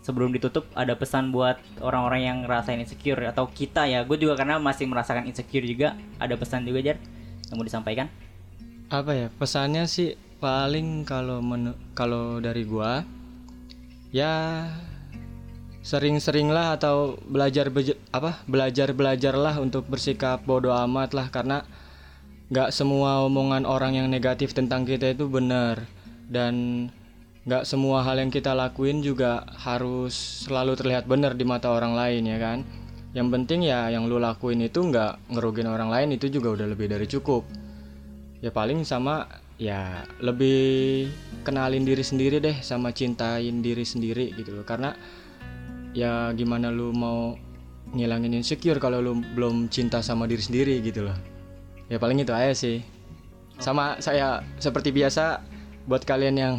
sebelum 0.00 0.32
ditutup 0.32 0.66
ada 0.72 0.96
pesan 0.96 1.32
buat 1.32 1.60
orang-orang 1.80 2.20
yang 2.24 2.36
ngerasain 2.44 2.80
insecure 2.80 3.20
atau 3.28 3.48
kita 3.48 3.84
ya. 3.86 4.04
Gue 4.04 4.16
juga 4.16 4.36
karena 4.36 4.56
masih 4.56 4.88
merasakan 4.88 5.28
insecure 5.28 5.64
juga. 5.64 5.96
Ada 6.16 6.36
pesan 6.36 6.64
juga 6.64 6.80
Jar 6.80 6.96
yang 7.50 7.56
mau 7.56 7.66
disampaikan? 7.66 8.06
Apa 8.90 9.12
ya? 9.14 9.26
Pesannya 9.30 9.86
sih 9.86 10.16
paling 10.40 11.04
kalau 11.04 11.44
menu- 11.44 11.76
kalau 11.92 12.40
dari 12.40 12.64
gua 12.64 13.04
ya 14.10 14.66
sering-seringlah 15.84 16.80
atau 16.80 17.20
belajar 17.28 17.68
beje- 17.68 18.00
apa? 18.10 18.40
belajar-belajarlah 18.48 19.60
untuk 19.60 19.86
bersikap 19.86 20.42
bodoh 20.48 20.72
amat 20.88 21.12
lah 21.12 21.28
karena 21.28 21.62
nggak 22.50 22.74
semua 22.74 23.22
omongan 23.22 23.62
orang 23.68 23.94
yang 23.94 24.08
negatif 24.10 24.56
tentang 24.56 24.82
kita 24.82 25.14
itu 25.14 25.30
benar 25.30 25.86
dan 26.26 26.88
nggak 27.50 27.66
semua 27.66 28.06
hal 28.06 28.22
yang 28.22 28.30
kita 28.30 28.54
lakuin 28.54 29.02
juga 29.02 29.42
harus 29.58 30.46
selalu 30.46 30.78
terlihat 30.78 31.10
benar 31.10 31.34
di 31.34 31.42
mata 31.42 31.74
orang 31.74 31.98
lain 31.98 32.22
ya 32.30 32.38
kan? 32.38 32.62
Yang 33.10 33.28
penting 33.34 33.66
ya 33.66 33.90
yang 33.90 34.06
lu 34.06 34.22
lakuin 34.22 34.62
itu 34.62 34.78
nggak 34.78 35.34
ngerugin 35.34 35.66
orang 35.66 35.90
lain 35.90 36.14
itu 36.14 36.30
juga 36.30 36.54
udah 36.54 36.70
lebih 36.70 36.86
dari 36.86 37.10
cukup. 37.10 37.42
Ya 38.38 38.54
paling 38.54 38.86
sama 38.86 39.26
ya 39.58 40.06
lebih 40.22 41.10
kenalin 41.42 41.82
diri 41.82 42.06
sendiri 42.06 42.38
deh 42.38 42.54
sama 42.62 42.94
cintain 42.94 43.66
diri 43.66 43.82
sendiri 43.82 44.30
gitu 44.38 44.54
loh. 44.54 44.62
Karena 44.62 44.94
ya 45.90 46.30
gimana 46.38 46.70
lu 46.70 46.94
mau 46.94 47.34
ngilangin 47.90 48.30
insecure 48.30 48.78
kalau 48.78 49.02
lu 49.02 49.18
belum 49.34 49.66
cinta 49.74 49.98
sama 50.06 50.30
diri 50.30 50.46
sendiri 50.46 50.78
gitu 50.86 51.02
loh. 51.02 51.18
Ya 51.90 51.98
paling 51.98 52.22
itu 52.22 52.30
aja 52.30 52.54
sih. 52.54 52.86
Sama 53.58 53.98
saya 53.98 54.46
seperti 54.62 54.94
biasa 54.94 55.42
buat 55.90 56.06
kalian 56.06 56.38
yang 56.38 56.54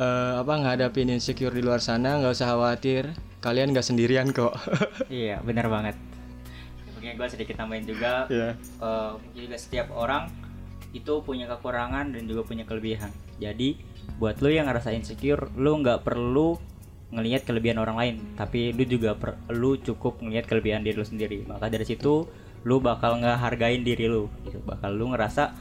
eh, 0.00 0.32
apa 0.40 0.52
ngadapin 0.56 1.12
insecure 1.12 1.52
di 1.52 1.60
luar 1.60 1.84
sana 1.84 2.16
nggak 2.18 2.32
usah 2.32 2.48
khawatir. 2.56 3.12
Kalian 3.44 3.72
nggak 3.72 3.84
sendirian 3.84 4.32
kok. 4.32 4.56
Iya, 5.12 5.40
benar 5.44 5.68
banget. 5.68 5.96
Mungkin 6.96 7.16
gue 7.16 7.28
sedikit 7.28 7.56
tambahin 7.60 7.84
juga. 7.84 8.24
Iya. 8.32 8.56
eh, 8.56 9.10
mungkin 9.20 9.40
juga 9.48 9.56
setiap 9.60 9.92
orang 9.92 10.32
itu 10.90 11.22
punya 11.22 11.46
kekurangan 11.46 12.16
dan 12.16 12.22
juga 12.26 12.42
punya 12.42 12.66
kelebihan. 12.66 13.12
Jadi 13.38 13.78
buat 14.18 14.42
lu 14.42 14.50
yang 14.50 14.66
ngerasa 14.66 14.90
insecure, 14.90 15.48
lu 15.54 15.80
nggak 15.80 16.02
perlu 16.02 16.58
ngelihat 17.10 17.42
kelebihan 17.42 17.78
orang 17.82 17.96
lain, 17.98 18.14
tapi 18.38 18.70
lu 18.70 18.86
juga 18.86 19.18
per, 19.18 19.34
lu 19.50 19.74
cukup 19.78 20.22
ngelihat 20.22 20.46
kelebihan 20.46 20.82
diri 20.82 20.98
lu 20.98 21.06
sendiri. 21.06 21.42
Maka 21.46 21.70
dari 21.70 21.86
situ 21.86 22.26
lu 22.66 22.76
bakal 22.78 23.18
ngehargain 23.22 23.82
diri 23.82 24.06
lu, 24.06 24.28
gitu. 24.46 24.62
Bakal 24.62 24.94
lu 24.94 25.10
ngerasa 25.14 25.54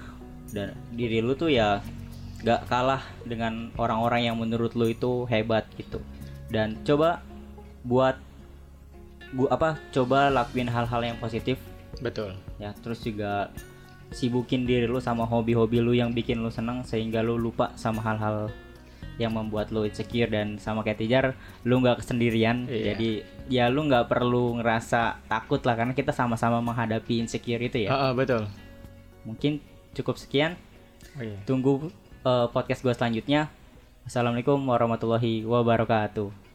dan 0.49 0.73
diri 0.93 1.21
lu 1.21 1.37
tuh 1.37 1.49
ya 1.53 1.81
nggak 2.39 2.67
kalah 2.67 3.03
dengan 3.23 3.69
orang-orang 3.75 4.31
yang 4.31 4.35
menurut 4.39 4.71
lu 4.73 4.87
itu 4.87 5.27
hebat 5.27 5.67
gitu. 5.75 5.99
Dan 6.47 6.79
coba 6.83 7.21
buat 7.83 8.15
gua 9.31 9.49
apa 9.53 9.69
coba 9.93 10.33
lakuin 10.33 10.65
hal-hal 10.67 11.01
yang 11.05 11.17
positif 11.21 11.61
Betul. 12.01 12.33
ya 12.57 12.73
terus 12.81 12.97
juga 12.99 13.53
sibukin 14.09 14.65
diri 14.65 14.89
lu 14.89 14.97
sama 14.97 15.21
hobi-hobi 15.21 15.77
lu 15.77 15.93
yang 15.93 16.09
bikin 16.09 16.41
lu 16.41 16.49
seneng 16.49 16.81
sehingga 16.81 17.21
lu 17.21 17.37
lupa 17.37 17.69
sama 17.77 18.01
hal-hal 18.01 18.49
yang 19.21 19.35
membuat 19.35 19.69
lu 19.69 19.85
insecure 19.85 20.31
dan 20.33 20.57
sama 20.57 20.81
kayak 20.81 20.97
Tijar 20.97 21.25
lu 21.61 21.77
nggak 21.77 22.01
kesendirian 22.01 22.65
Iya. 22.65 22.95
jadi 22.95 23.09
ya 23.53 23.65
lu 23.69 23.85
nggak 23.85 24.09
perlu 24.09 24.57
ngerasa 24.57 25.21
takut 25.29 25.61
lah 25.61 25.77
karena 25.77 25.93
kita 25.93 26.09
sama-sama 26.09 26.57
menghadapi 26.63 27.21
insecure 27.21 27.61
itu 27.61 27.85
ya 27.85 27.89
Ah, 27.93 28.09
ah, 28.09 28.11
betul. 28.17 28.49
mungkin 29.29 29.61
cukup 29.93 30.17
sekian 30.17 30.57
Oh, 31.13 31.21
iya. 31.21 31.37
tunggu 31.45 31.93
eh, 32.29 32.45
podcast 32.53 32.85
gua 32.85 32.93
selanjutnya. 32.93 33.49
Assalamualaikum 34.05 34.61
warahmatullahi 34.61 35.45
wabarakatuh 35.45 36.48